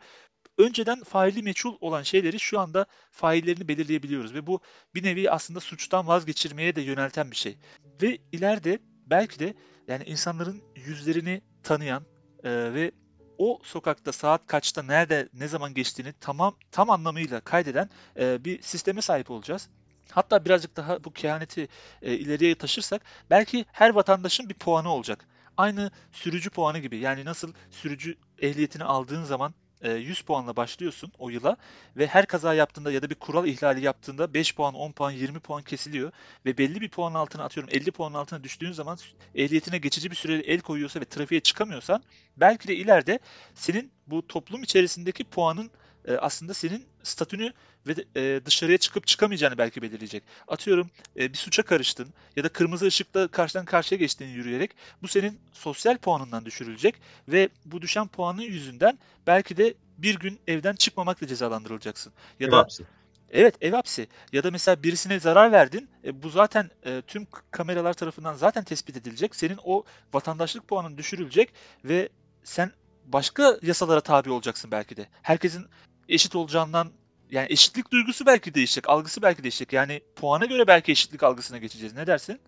önceden 0.58 1.02
faili 1.04 1.42
meçhul 1.42 1.76
olan 1.80 2.02
şeyleri 2.02 2.40
şu 2.40 2.60
anda 2.60 2.86
faillerini 3.10 3.68
belirleyebiliyoruz 3.68 4.34
ve 4.34 4.46
bu 4.46 4.60
bir 4.94 5.02
nevi 5.02 5.30
aslında 5.30 5.60
suçtan 5.60 6.06
vazgeçirmeye 6.06 6.76
de 6.76 6.80
yönelten 6.80 7.30
bir 7.30 7.36
şey. 7.36 7.58
Ve 8.02 8.18
ileride 8.32 8.78
belki 9.06 9.38
de 9.38 9.54
yani 9.88 10.04
insanların 10.04 10.62
yüzlerini 10.76 11.42
tanıyan 11.62 12.02
e, 12.44 12.50
ve 12.74 12.92
o 13.38 13.60
sokakta 13.62 14.12
saat 14.12 14.46
kaçta, 14.46 14.82
nerede, 14.82 15.28
ne 15.34 15.48
zaman 15.48 15.74
geçtiğini 15.74 16.14
tamam 16.20 16.56
tam 16.70 16.90
anlamıyla 16.90 17.40
kaydeden 17.40 17.90
e, 18.18 18.44
bir 18.44 18.62
sisteme 18.62 19.02
sahip 19.02 19.30
olacağız. 19.30 19.68
Hatta 20.10 20.44
birazcık 20.44 20.76
daha 20.76 21.04
bu 21.04 21.12
kehaneti 21.12 21.68
e, 22.02 22.14
ileriye 22.14 22.54
taşırsak 22.54 23.02
belki 23.30 23.64
her 23.72 23.90
vatandaşın 23.90 24.48
bir 24.48 24.54
puanı 24.54 24.92
olacak. 24.92 25.28
Aynı 25.56 25.90
sürücü 26.12 26.50
puanı 26.50 26.78
gibi. 26.78 26.96
Yani 26.98 27.24
nasıl 27.24 27.52
sürücü 27.70 28.16
ehliyetini 28.38 28.84
aldığın 28.84 29.24
zaman 29.24 29.54
100 29.82 30.20
puanla 30.20 30.56
başlıyorsun 30.56 31.12
o 31.18 31.30
yıla 31.30 31.56
ve 31.96 32.06
her 32.06 32.26
kaza 32.26 32.54
yaptığında 32.54 32.92
ya 32.92 33.02
da 33.02 33.10
bir 33.10 33.14
kural 33.14 33.46
ihlali 33.46 33.84
yaptığında 33.84 34.34
5 34.34 34.54
puan, 34.54 34.74
10 34.74 34.92
puan, 34.92 35.10
20 35.10 35.40
puan 35.40 35.62
kesiliyor 35.62 36.12
ve 36.46 36.58
belli 36.58 36.80
bir 36.80 36.88
puanın 36.88 37.14
altına 37.14 37.44
atıyorum 37.44 37.70
50 37.74 37.90
puanın 37.90 38.14
altına 38.14 38.44
düştüğün 38.44 38.72
zaman 38.72 38.98
ehliyetine 39.34 39.78
geçici 39.78 40.10
bir 40.10 40.16
süre 40.16 40.34
el 40.34 40.60
koyuyorsa 40.60 41.00
ve 41.00 41.04
trafiğe 41.04 41.40
çıkamıyorsan 41.40 42.02
belki 42.36 42.68
de 42.68 42.76
ileride 42.76 43.18
senin 43.54 43.90
bu 44.06 44.26
toplum 44.26 44.62
içerisindeki 44.62 45.24
puanın 45.24 45.70
e, 46.08 46.16
aslında 46.16 46.54
senin 46.54 46.86
statünü 47.02 47.52
ve 47.86 47.94
e, 48.16 48.40
dışarıya 48.44 48.78
çıkıp 48.78 49.06
çıkamayacağını 49.06 49.58
belki 49.58 49.82
belirleyecek. 49.82 50.22
Atıyorum 50.48 50.90
e, 51.16 51.32
bir 51.32 51.38
suça 51.38 51.62
karıştın 51.62 52.08
ya 52.36 52.44
da 52.44 52.48
kırmızı 52.48 52.86
ışıkta 52.86 53.28
karşıdan 53.28 53.64
karşıya 53.64 53.98
geçtiğini 53.98 54.32
yürüyerek 54.32 54.70
bu 55.02 55.08
senin 55.08 55.40
sosyal 55.52 55.98
puanından 55.98 56.44
düşürülecek 56.44 56.94
ve 57.28 57.48
bu 57.64 57.82
düşen 57.82 58.08
puanın 58.08 58.42
yüzünden 58.42 58.98
belki 59.26 59.56
de 59.56 59.74
bir 59.98 60.18
gün 60.18 60.40
evden 60.46 60.74
çıkmamakla 60.74 61.26
cezalandırılacaksın. 61.26 62.12
Ya 62.40 62.48
Ev 62.48 62.52
da 62.52 62.58
hapsi. 62.58 62.84
Evet 63.30 63.54
ev 63.60 63.72
hapsi 63.72 64.08
ya 64.32 64.44
da 64.44 64.50
mesela 64.50 64.82
birisine 64.82 65.20
zarar 65.20 65.52
verdin 65.52 65.88
e, 66.04 66.22
bu 66.22 66.30
zaten 66.30 66.70
e, 66.86 67.02
tüm 67.06 67.26
kameralar 67.50 67.92
tarafından 67.92 68.34
zaten 68.34 68.64
tespit 68.64 68.96
edilecek 68.96 69.36
senin 69.36 69.58
o 69.64 69.84
vatandaşlık 70.12 70.68
puanın 70.68 70.98
düşürülecek 70.98 71.52
ve 71.84 72.08
sen 72.44 72.72
başka 73.04 73.58
yasalara 73.62 74.00
tabi 74.00 74.30
olacaksın 74.30 74.70
belki 74.70 74.96
de 74.96 75.08
herkesin 75.22 75.66
eşit 76.08 76.36
olacağından 76.36 76.88
yani 77.30 77.46
eşitlik 77.50 77.92
duygusu 77.92 78.26
belki 78.26 78.54
değişecek 78.54 78.88
algısı 78.88 79.22
belki 79.22 79.42
değişecek 79.42 79.72
yani 79.72 80.00
puana 80.16 80.44
göre 80.44 80.66
belki 80.66 80.92
eşitlik 80.92 81.22
algısına 81.22 81.58
geçeceğiz 81.58 81.94
ne 81.94 82.06
dersin? 82.06 82.40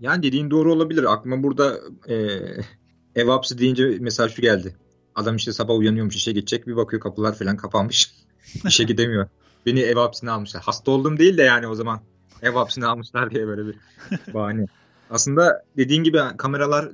Yani 0.00 0.22
dediğin 0.22 0.50
doğru 0.50 0.72
olabilir. 0.72 1.12
Aklıma 1.12 1.42
burada 1.42 1.80
e, 2.08 2.14
ev 3.14 3.28
hapsi 3.28 3.58
deyince 3.58 3.96
mesela 4.00 4.28
şu 4.28 4.42
geldi. 4.42 4.76
Adam 5.14 5.36
işte 5.36 5.52
sabah 5.52 5.74
uyanıyormuş 5.74 6.16
işe 6.16 6.32
gidecek 6.32 6.66
bir 6.66 6.76
bakıyor 6.76 7.02
kapılar 7.02 7.34
falan 7.34 7.56
kapanmış. 7.56 8.14
İşe 8.66 8.84
gidemiyor. 8.84 9.28
Beni 9.66 9.80
ev 9.80 9.96
hapsine 9.96 10.30
almışlar. 10.30 10.62
Hasta 10.62 10.90
oldum 10.90 11.18
değil 11.18 11.38
de 11.38 11.42
yani 11.42 11.66
o 11.66 11.74
zaman 11.74 12.00
ev 12.42 12.52
hapsine 12.52 12.86
almışlar 12.86 13.30
diye 13.30 13.46
böyle 13.46 13.66
bir 13.66 13.76
bahane. 14.34 14.66
Aslında 15.10 15.64
dediğin 15.76 16.04
gibi 16.04 16.18
kameralar 16.38 16.88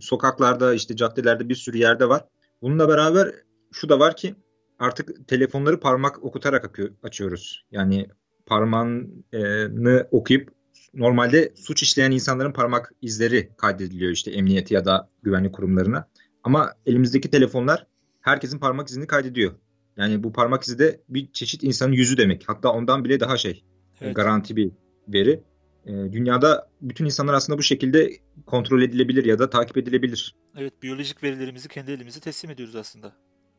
sokaklarda 0.00 0.74
işte 0.74 0.96
caddelerde 0.96 1.48
bir 1.48 1.54
sürü 1.54 1.78
yerde 1.78 2.08
var. 2.08 2.24
Bununla 2.62 2.88
beraber 2.88 3.34
şu 3.72 3.88
da 3.88 3.98
var 3.98 4.16
ki 4.16 4.34
artık 4.78 5.28
telefonları 5.28 5.80
parmak 5.80 6.24
okutarak 6.24 6.64
akıyor, 6.64 6.90
açıyoruz. 7.02 7.64
Yani 7.70 8.06
parmağını 8.46 10.08
okuyup 10.10 10.52
normalde 10.94 11.52
suç 11.56 11.82
işleyen 11.82 12.10
insanların 12.10 12.52
parmak 12.52 12.92
izleri 13.02 13.50
kaydediliyor 13.56 14.12
işte 14.12 14.30
emniyeti 14.30 14.74
ya 14.74 14.84
da 14.84 15.10
güvenlik 15.22 15.54
kurumlarına. 15.54 16.08
Ama 16.44 16.72
elimizdeki 16.86 17.30
telefonlar 17.30 17.86
herkesin 18.20 18.58
parmak 18.58 18.88
izini 18.88 19.06
kaydediyor. 19.06 19.52
Yani 19.96 20.22
bu 20.22 20.32
parmak 20.32 20.62
izi 20.62 20.78
de 20.78 21.00
bir 21.08 21.32
çeşit 21.32 21.62
insanın 21.62 21.92
yüzü 21.92 22.16
demek. 22.16 22.48
Hatta 22.48 22.72
ondan 22.72 23.04
bile 23.04 23.20
daha 23.20 23.36
şey 23.36 23.64
Evet. 24.00 24.16
garanti 24.16 24.56
bir 24.56 24.70
veri. 25.08 25.42
Ee, 25.86 25.92
dünyada 25.92 26.70
bütün 26.80 27.04
insanlar 27.04 27.34
aslında 27.34 27.58
bu 27.58 27.62
şekilde 27.62 28.10
kontrol 28.46 28.82
edilebilir 28.82 29.24
ya 29.24 29.38
da 29.38 29.50
takip 29.50 29.76
edilebilir. 29.76 30.34
Evet 30.56 30.82
biyolojik 30.82 31.22
verilerimizi 31.22 31.68
kendi 31.68 31.90
elimize 31.92 32.20
teslim 32.20 32.50
ediyoruz 32.50 32.76
aslında. 32.76 33.12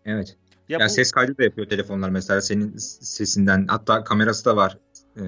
Evet. 0.06 0.36
Ya 0.70 0.80
Ya 0.80 0.86
bu- 0.86 0.90
ses 0.90 1.12
kaydı 1.12 1.38
da 1.38 1.44
yapıyor 1.44 1.70
telefonlar 1.70 2.10
mesela 2.10 2.42
senin 2.42 2.78
sesinden. 2.78 3.68
Hatta 3.68 4.04
kamerası 4.04 4.46
da 4.46 4.56
var. 4.56 4.78
Ee, 5.18 5.22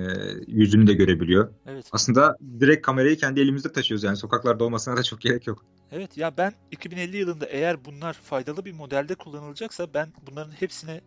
yüzünü 0.47 0.87
de 0.87 0.93
görebiliyor. 0.93 1.53
Evet. 1.67 1.85
Aslında 1.91 2.37
direkt 2.59 2.85
kamerayı 2.85 3.17
kendi 3.17 3.41
elimizde 3.41 3.71
taşıyoruz 3.71 4.03
yani 4.03 4.17
sokaklarda 4.17 4.63
olmasına 4.63 4.97
da 4.97 5.03
çok 5.03 5.21
gerek 5.21 5.47
yok. 5.47 5.65
Evet 5.91 6.17
ya 6.17 6.37
ben 6.37 6.53
2050 6.71 7.17
yılında 7.17 7.45
eğer 7.45 7.85
bunlar 7.85 8.13
faydalı 8.13 8.65
bir 8.65 8.71
modelde 8.73 9.15
kullanılacaksa 9.15 9.93
ben 9.93 10.07
bunların 10.27 10.51
hepsine 10.51 11.01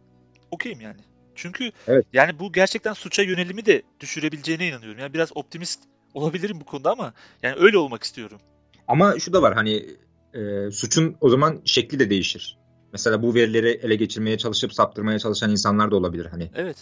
okeyim 0.50 0.80
yani. 0.80 1.00
Çünkü 1.34 1.70
Evet. 1.86 2.06
yani 2.12 2.38
bu 2.38 2.52
gerçekten 2.52 2.92
suça 2.92 3.22
yönelimi 3.22 3.66
de 3.66 3.82
düşürebileceğine 4.00 4.68
inanıyorum. 4.68 4.98
Yani 4.98 5.14
biraz 5.14 5.28
optimist 5.34 5.80
olabilirim 6.14 6.60
bu 6.60 6.64
konuda 6.64 6.90
ama 6.92 7.12
yani 7.42 7.56
öyle 7.58 7.78
olmak 7.78 8.02
istiyorum. 8.02 8.40
Ama 8.88 9.18
şu 9.18 9.32
da 9.32 9.42
var 9.42 9.54
hani 9.54 9.86
e, 10.34 10.70
suçun 10.70 11.16
o 11.20 11.28
zaman 11.28 11.60
şekli 11.64 11.98
de 11.98 12.10
değişir. 12.10 12.58
Mesela 12.94 13.22
bu 13.22 13.34
verileri 13.34 13.68
ele 13.68 13.96
geçirmeye 13.96 14.38
çalışıp 14.38 14.74
saptırmaya 14.74 15.18
çalışan 15.18 15.50
insanlar 15.50 15.90
da 15.90 15.96
olabilir 15.96 16.26
hani. 16.26 16.50
Evet. 16.54 16.76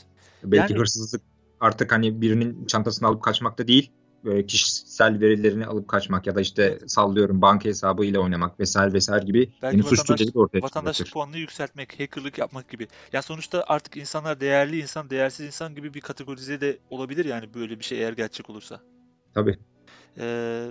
Belki 0.44 0.72
Yani- 0.72 0.80
hırsızlık 0.80 1.22
artık 1.60 1.92
hani 1.92 2.20
birinin 2.20 2.66
çantasını 2.66 3.08
alıp 3.08 3.22
kaçmak 3.22 3.58
da 3.58 3.68
değil. 3.68 3.90
Böyle 4.24 4.46
kişisel 4.46 5.20
verilerini 5.20 5.66
alıp 5.66 5.88
kaçmak 5.88 6.26
ya 6.26 6.34
da 6.34 6.40
işte 6.40 6.78
sallıyorum 6.86 7.42
banka 7.42 7.68
hesabıyla 7.68 8.20
oynamak 8.20 8.60
vesaire 8.60 8.92
vesaire 8.92 9.24
gibi 9.24 9.52
Belki 9.62 9.76
yeni 9.76 9.86
suç 9.86 10.04
türleri 10.04 10.30
ortaya 10.34 10.62
vatandaşlık 10.62 10.94
çıkabilir. 11.06 11.12
puanını 11.12 11.38
yükseltmek, 11.38 12.00
hackerlık 12.00 12.38
yapmak 12.38 12.68
gibi. 12.68 12.88
Ya 13.12 13.22
sonuçta 13.22 13.64
artık 13.68 13.96
insanlar 13.96 14.40
değerli 14.40 14.80
insan, 14.80 15.10
değersiz 15.10 15.46
insan 15.46 15.74
gibi 15.74 15.94
bir 15.94 16.00
kategorize 16.00 16.60
de 16.60 16.78
olabilir 16.90 17.24
yani 17.24 17.54
böyle 17.54 17.78
bir 17.78 17.84
şey 17.84 17.98
eğer 17.98 18.12
gerçek 18.12 18.50
olursa. 18.50 18.80
Tabii. 19.34 19.58
Ee, 20.18 20.68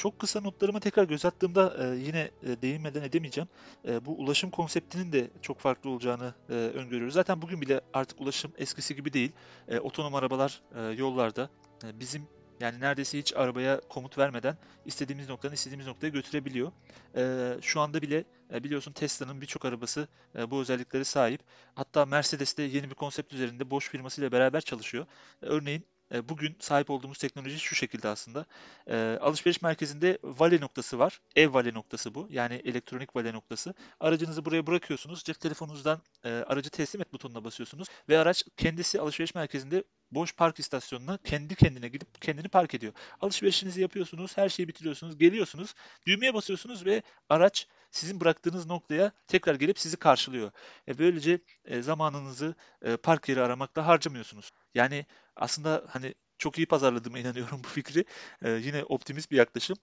çok 0.00 0.18
kısa 0.18 0.40
notlarıma 0.40 0.80
tekrar 0.80 1.04
göz 1.04 1.24
attığımda 1.24 1.76
e, 1.78 1.96
yine 1.96 2.30
e, 2.42 2.62
değinmeden 2.62 3.02
edemeyeceğim. 3.02 3.48
E, 3.88 4.04
bu 4.04 4.18
ulaşım 4.18 4.50
konseptinin 4.50 5.12
de 5.12 5.30
çok 5.42 5.58
farklı 5.58 5.90
olacağını 5.90 6.34
e, 6.48 6.52
öngörüyoruz. 6.52 7.14
Zaten 7.14 7.42
bugün 7.42 7.60
bile 7.60 7.80
artık 7.92 8.20
ulaşım 8.20 8.52
eskisi 8.58 8.96
gibi 8.96 9.12
değil. 9.12 9.32
E, 9.68 9.78
otonom 9.78 10.14
arabalar 10.14 10.62
e, 10.74 10.80
yollarda 10.82 11.50
e, 11.84 12.00
bizim 12.00 12.22
yani 12.60 12.80
neredeyse 12.80 13.18
hiç 13.18 13.36
arabaya 13.36 13.80
komut 13.80 14.18
vermeden 14.18 14.56
istediğimiz 14.86 15.28
noktadan 15.28 15.54
istediğimiz 15.54 15.86
noktaya 15.86 16.08
götürebiliyor. 16.08 16.72
E, 17.16 17.54
şu 17.62 17.80
anda 17.80 18.02
bile 18.02 18.24
e, 18.54 18.64
biliyorsun 18.64 18.92
Tesla'nın 18.92 19.40
birçok 19.40 19.64
arabası 19.64 20.08
e, 20.38 20.50
bu 20.50 20.60
özelliklere 20.60 21.04
sahip. 21.04 21.40
Hatta 21.74 22.06
Mercedes 22.06 22.58
de 22.58 22.62
yeni 22.62 22.90
bir 22.90 22.94
konsept 22.94 23.32
üzerinde 23.32 23.70
Bosch 23.70 23.88
firmasıyla 23.88 24.32
beraber 24.32 24.60
çalışıyor. 24.60 25.06
E, 25.42 25.46
örneğin 25.46 25.84
e, 26.14 26.28
bugün 26.28 26.56
sahip 26.60 26.90
olduğumuz 26.90 27.18
teknoloji 27.18 27.58
şu 27.58 27.74
şekilde 27.74 28.08
aslında. 28.08 28.46
E, 28.86 29.18
alışveriş 29.20 29.62
merkezinde 29.62 30.18
vale 30.22 30.60
noktası 30.60 30.98
var. 30.98 31.20
Ev 31.36 31.54
vale 31.54 31.74
noktası 31.74 32.14
bu. 32.14 32.26
Yani 32.30 32.54
elektronik 32.54 33.16
vale 33.16 33.32
noktası. 33.32 33.74
Aracınızı 34.00 34.44
buraya 34.44 34.66
bırakıyorsunuz. 34.66 35.24
Cep 35.24 35.40
telefonunuzdan 35.40 36.02
e, 36.24 36.30
aracı 36.30 36.70
teslim 36.70 37.02
et 37.02 37.12
butonuna 37.12 37.44
basıyorsunuz. 37.44 37.88
Ve 38.08 38.18
araç 38.18 38.44
kendisi 38.56 39.00
alışveriş 39.00 39.34
merkezinde 39.34 39.84
boş 40.12 40.34
park 40.34 40.58
istasyonuna 40.58 41.18
kendi 41.24 41.54
kendine 41.54 41.88
gidip 41.88 42.22
kendini 42.22 42.48
park 42.48 42.74
ediyor. 42.74 42.92
Alışverişinizi 43.20 43.80
yapıyorsunuz. 43.80 44.36
Her 44.36 44.48
şeyi 44.48 44.68
bitiriyorsunuz. 44.68 45.18
Geliyorsunuz. 45.18 45.74
Düğmeye 46.06 46.34
basıyorsunuz 46.34 46.86
ve 46.86 47.02
araç 47.28 47.66
sizin 47.90 48.20
bıraktığınız 48.20 48.66
noktaya 48.66 49.12
tekrar 49.26 49.54
gelip 49.54 49.78
sizi 49.78 49.96
karşılıyor. 49.96 50.50
E, 50.88 50.98
böylece 50.98 51.40
e, 51.64 51.82
zamanınızı 51.82 52.54
e, 52.82 52.96
park 52.96 53.28
yeri 53.28 53.42
aramakta 53.42 53.86
harcamıyorsunuz. 53.86 54.50
Yani 54.74 55.06
aslında 55.36 55.84
hani 55.88 56.14
çok 56.38 56.58
iyi 56.58 56.66
pazarladığıma 56.66 57.18
inanıyorum 57.22 57.64
bu 57.64 57.68
fikri. 57.68 58.04
Ee, 58.42 58.50
yine 58.50 58.84
optimist 58.84 59.30
bir 59.30 59.36
yaklaşım. 59.36 59.76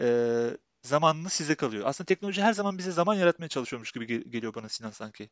Ee, 0.00 0.50
zamanınız 0.82 1.32
size 1.32 1.54
kalıyor. 1.54 1.86
Aslında 1.86 2.06
teknoloji 2.06 2.42
her 2.42 2.52
zaman 2.52 2.78
bize 2.78 2.92
zaman 2.92 3.14
yaratmaya 3.14 3.48
çalışıyormuş 3.48 3.92
gibi 3.92 4.06
gel- 4.06 4.22
geliyor 4.22 4.54
bana 4.54 4.68
Sinan 4.68 4.90
sanki. 4.90 5.30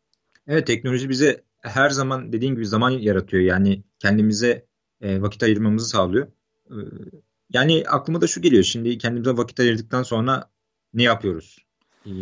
Evet 0.49 0.67
teknoloji 0.67 1.09
bize 1.09 1.45
her 1.61 1.91
zaman 1.91 2.33
dediğin 2.33 2.55
gibi 2.55 2.67
zaman 2.67 2.91
yaratıyor. 2.91 3.43
Yani 3.43 3.85
kendimize 3.99 4.67
e, 5.01 5.23
vakit 5.23 5.43
ayırmamızı 5.43 5.89
sağlıyor. 5.89 6.27
E, 6.71 6.77
yani 7.51 7.85
aklıma 7.89 8.21
da 8.21 8.27
şu 8.27 8.43
geliyor. 8.43 8.63
Şimdi 8.63 8.99
kendimize 8.99 9.37
vakit 9.37 9.61
ayırdıktan 9.61 10.03
sonra 10.03 10.51
ne 10.95 11.03
yapıyoruz? 11.03 11.59
E, 12.07 12.13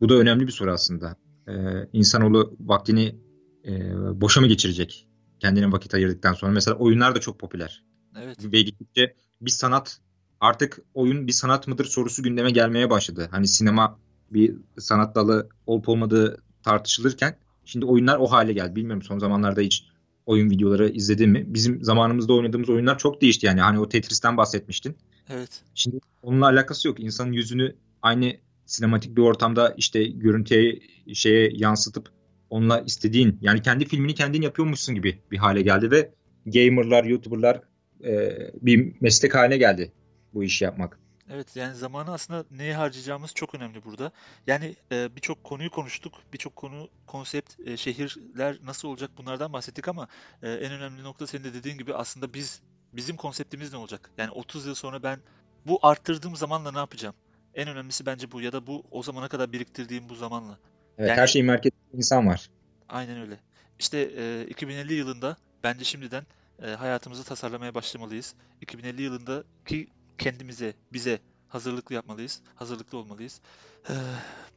bu 0.00 0.08
da 0.08 0.14
önemli 0.14 0.46
bir 0.46 0.52
soru 0.52 0.72
aslında. 0.72 1.16
E, 1.48 1.52
insanoğlu 1.92 2.56
vaktini 2.60 3.16
e, 3.64 3.92
boşa 4.20 4.40
mı 4.40 4.46
geçirecek? 4.46 5.06
Kendine 5.40 5.72
vakit 5.72 5.94
ayırdıktan 5.94 6.32
sonra. 6.32 6.52
Mesela 6.52 6.76
oyunlar 6.76 7.14
da 7.14 7.20
çok 7.20 7.38
popüler. 7.38 7.84
Evet. 8.22 8.52
Ve 8.52 8.62
gittikçe 8.62 9.14
bir 9.40 9.50
sanat 9.50 10.00
artık 10.40 10.78
oyun 10.94 11.26
bir 11.26 11.32
sanat 11.32 11.68
mıdır 11.68 11.84
sorusu 11.84 12.22
gündeme 12.22 12.50
gelmeye 12.50 12.90
başladı. 12.90 13.28
Hani 13.30 13.48
sinema 13.48 13.98
bir 14.30 14.56
sanat 14.78 15.14
dalı 15.14 15.48
olup 15.66 15.88
olmadığı 15.88 16.42
tartışılırken 16.62 17.36
şimdi 17.64 17.86
oyunlar 17.86 18.18
o 18.18 18.26
hale 18.26 18.52
geldi. 18.52 18.76
Bilmiyorum 18.76 19.02
son 19.02 19.18
zamanlarda 19.18 19.60
hiç 19.60 19.84
oyun 20.26 20.50
videoları 20.50 20.88
izledin 20.88 21.30
mi? 21.30 21.44
Bizim 21.46 21.84
zamanımızda 21.84 22.32
oynadığımız 22.32 22.70
oyunlar 22.70 22.98
çok 22.98 23.22
değişti 23.22 23.46
yani. 23.46 23.60
Hani 23.60 23.78
o 23.78 23.88
Tetris'ten 23.88 24.36
bahsetmiştin. 24.36 24.96
Evet. 25.28 25.62
Şimdi 25.74 25.98
onunla 26.22 26.46
alakası 26.46 26.88
yok. 26.88 27.00
İnsanın 27.00 27.32
yüzünü 27.32 27.76
aynı 28.02 28.36
sinematik 28.66 29.16
bir 29.16 29.22
ortamda 29.22 29.74
işte 29.76 30.04
görüntüye 30.04 30.80
şeye 31.14 31.50
yansıtıp 31.54 32.08
onunla 32.50 32.80
istediğin 32.80 33.38
yani 33.40 33.62
kendi 33.62 33.84
filmini 33.84 34.14
kendin 34.14 34.42
yapıyormuşsun 34.42 34.94
gibi 34.94 35.18
bir 35.30 35.38
hale 35.38 35.62
geldi 35.62 35.90
ve 35.90 36.10
gamerlar, 36.46 37.04
youtuberlar 37.04 37.60
e, 38.04 38.36
bir 38.62 38.92
meslek 39.00 39.34
haline 39.34 39.56
geldi 39.56 39.92
bu 40.34 40.44
işi 40.44 40.64
yapmak. 40.64 40.98
Evet 41.32 41.56
yani 41.56 41.74
zamanı 41.74 42.12
aslında 42.12 42.44
neye 42.50 42.74
harcayacağımız 42.74 43.34
çok 43.34 43.54
önemli 43.54 43.84
burada. 43.84 44.12
Yani 44.46 44.76
e, 44.92 45.16
birçok 45.16 45.44
konuyu 45.44 45.70
konuştuk. 45.70 46.14
Birçok 46.32 46.56
konu, 46.56 46.88
konsept, 47.06 47.60
e, 47.66 47.76
şehirler 47.76 48.56
nasıl 48.64 48.88
olacak 48.88 49.10
bunlardan 49.18 49.52
bahsettik 49.52 49.88
ama 49.88 50.08
e, 50.42 50.52
en 50.52 50.72
önemli 50.72 51.02
nokta 51.02 51.26
senin 51.26 51.44
de 51.44 51.54
dediğin 51.54 51.78
gibi 51.78 51.94
aslında 51.94 52.34
biz 52.34 52.60
bizim 52.92 53.16
konseptimiz 53.16 53.72
ne 53.72 53.78
olacak? 53.78 54.10
Yani 54.18 54.30
30 54.30 54.66
yıl 54.66 54.74
sonra 54.74 55.02
ben 55.02 55.20
bu 55.66 55.78
arttırdığım 55.82 56.36
zamanla 56.36 56.72
ne 56.72 56.78
yapacağım? 56.78 57.14
En 57.54 57.68
önemlisi 57.68 58.06
bence 58.06 58.32
bu 58.32 58.40
ya 58.40 58.52
da 58.52 58.66
bu 58.66 58.84
o 58.90 59.02
zamana 59.02 59.28
kadar 59.28 59.52
biriktirdiğim 59.52 60.08
bu 60.08 60.14
zamanla. 60.14 60.58
Evet, 60.98 61.08
Yani- 61.08 61.20
her 61.20 61.26
şeyin 61.26 61.46
merkezinde 61.46 61.80
insan 61.92 62.26
var. 62.26 62.50
Aynen 62.88 63.20
öyle. 63.20 63.40
İşte 63.78 64.10
e, 64.16 64.46
2050 64.46 64.94
yılında 64.94 65.36
bence 65.64 65.84
şimdiden 65.84 66.26
e, 66.62 66.66
hayatımızı 66.70 67.24
tasarlamaya 67.24 67.74
başlamalıyız. 67.74 68.34
2050 68.60 69.02
yılında 69.02 69.44
ki 69.66 69.88
kendimize, 70.20 70.74
bize 70.92 71.18
hazırlıklı 71.48 71.94
yapmalıyız, 71.94 72.42
hazırlıklı 72.54 72.98
olmalıyız. 72.98 73.40
E, 73.88 73.94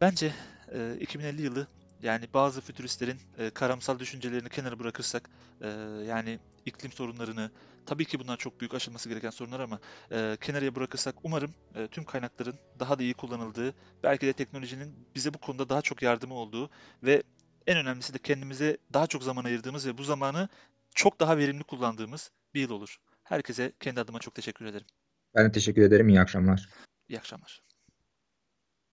bence 0.01 0.34
e, 0.74 0.97
2050 0.99 1.41
yılı 1.41 1.68
yani 2.01 2.28
bazı 2.34 2.61
fütüristlerin 2.61 3.20
e, 3.38 3.49
karamsal 3.49 3.99
düşüncelerini 3.99 4.49
kenara 4.49 4.80
bırakırsak 4.80 5.30
e, 5.61 5.68
yani 6.07 6.39
iklim 6.66 6.91
sorunlarını 6.91 7.51
tabii 7.86 8.05
ki 8.05 8.20
bunlar 8.20 8.38
çok 8.38 8.59
büyük 8.59 8.74
aşılması 8.74 9.09
gereken 9.09 9.30
sorunlar 9.30 9.59
ama 9.59 9.80
e, 10.11 10.38
kenara 10.41 10.76
bırakırsak 10.76 11.16
umarım 11.24 11.51
e, 11.76 11.88
tüm 11.88 12.03
kaynakların 12.05 12.59
daha 12.80 12.99
da 12.99 13.03
iyi 13.03 13.14
kullanıldığı, 13.14 13.74
belki 14.03 14.28
de 14.28 14.34
teknolojinin 14.34 15.07
bize 15.16 15.34
bu 15.34 15.38
konuda 15.38 15.70
daha 15.70 15.82
çok 15.82 16.01
yardımı 16.01 16.34
olduğu 16.34 16.70
ve 17.03 17.24
en 17.68 17.78
önemlisi 17.78 18.14
de 18.14 18.18
kendimize 18.18 18.78
daha 18.93 19.07
çok 19.07 19.24
zaman 19.24 19.43
ayırdığımız 19.43 19.88
ve 19.88 19.97
bu 19.97 20.03
zamanı 20.03 20.49
çok 20.95 21.20
daha 21.20 21.38
verimli 21.38 21.64
kullandığımız 21.64 22.32
bir 22.53 22.61
yıl 22.61 22.70
olur. 22.70 22.97
Herkese 23.24 23.74
kendi 23.80 24.01
adıma 24.01 24.20
çok 24.20 24.36
teşekkür 24.36 24.66
ederim. 24.66 24.88
Ben 25.36 25.45
de 25.45 25.51
teşekkür 25.51 25.81
ederim. 25.81 26.09
İyi 26.09 26.21
akşamlar. 26.21 26.69
İyi 27.09 27.19
akşamlar. 27.19 27.61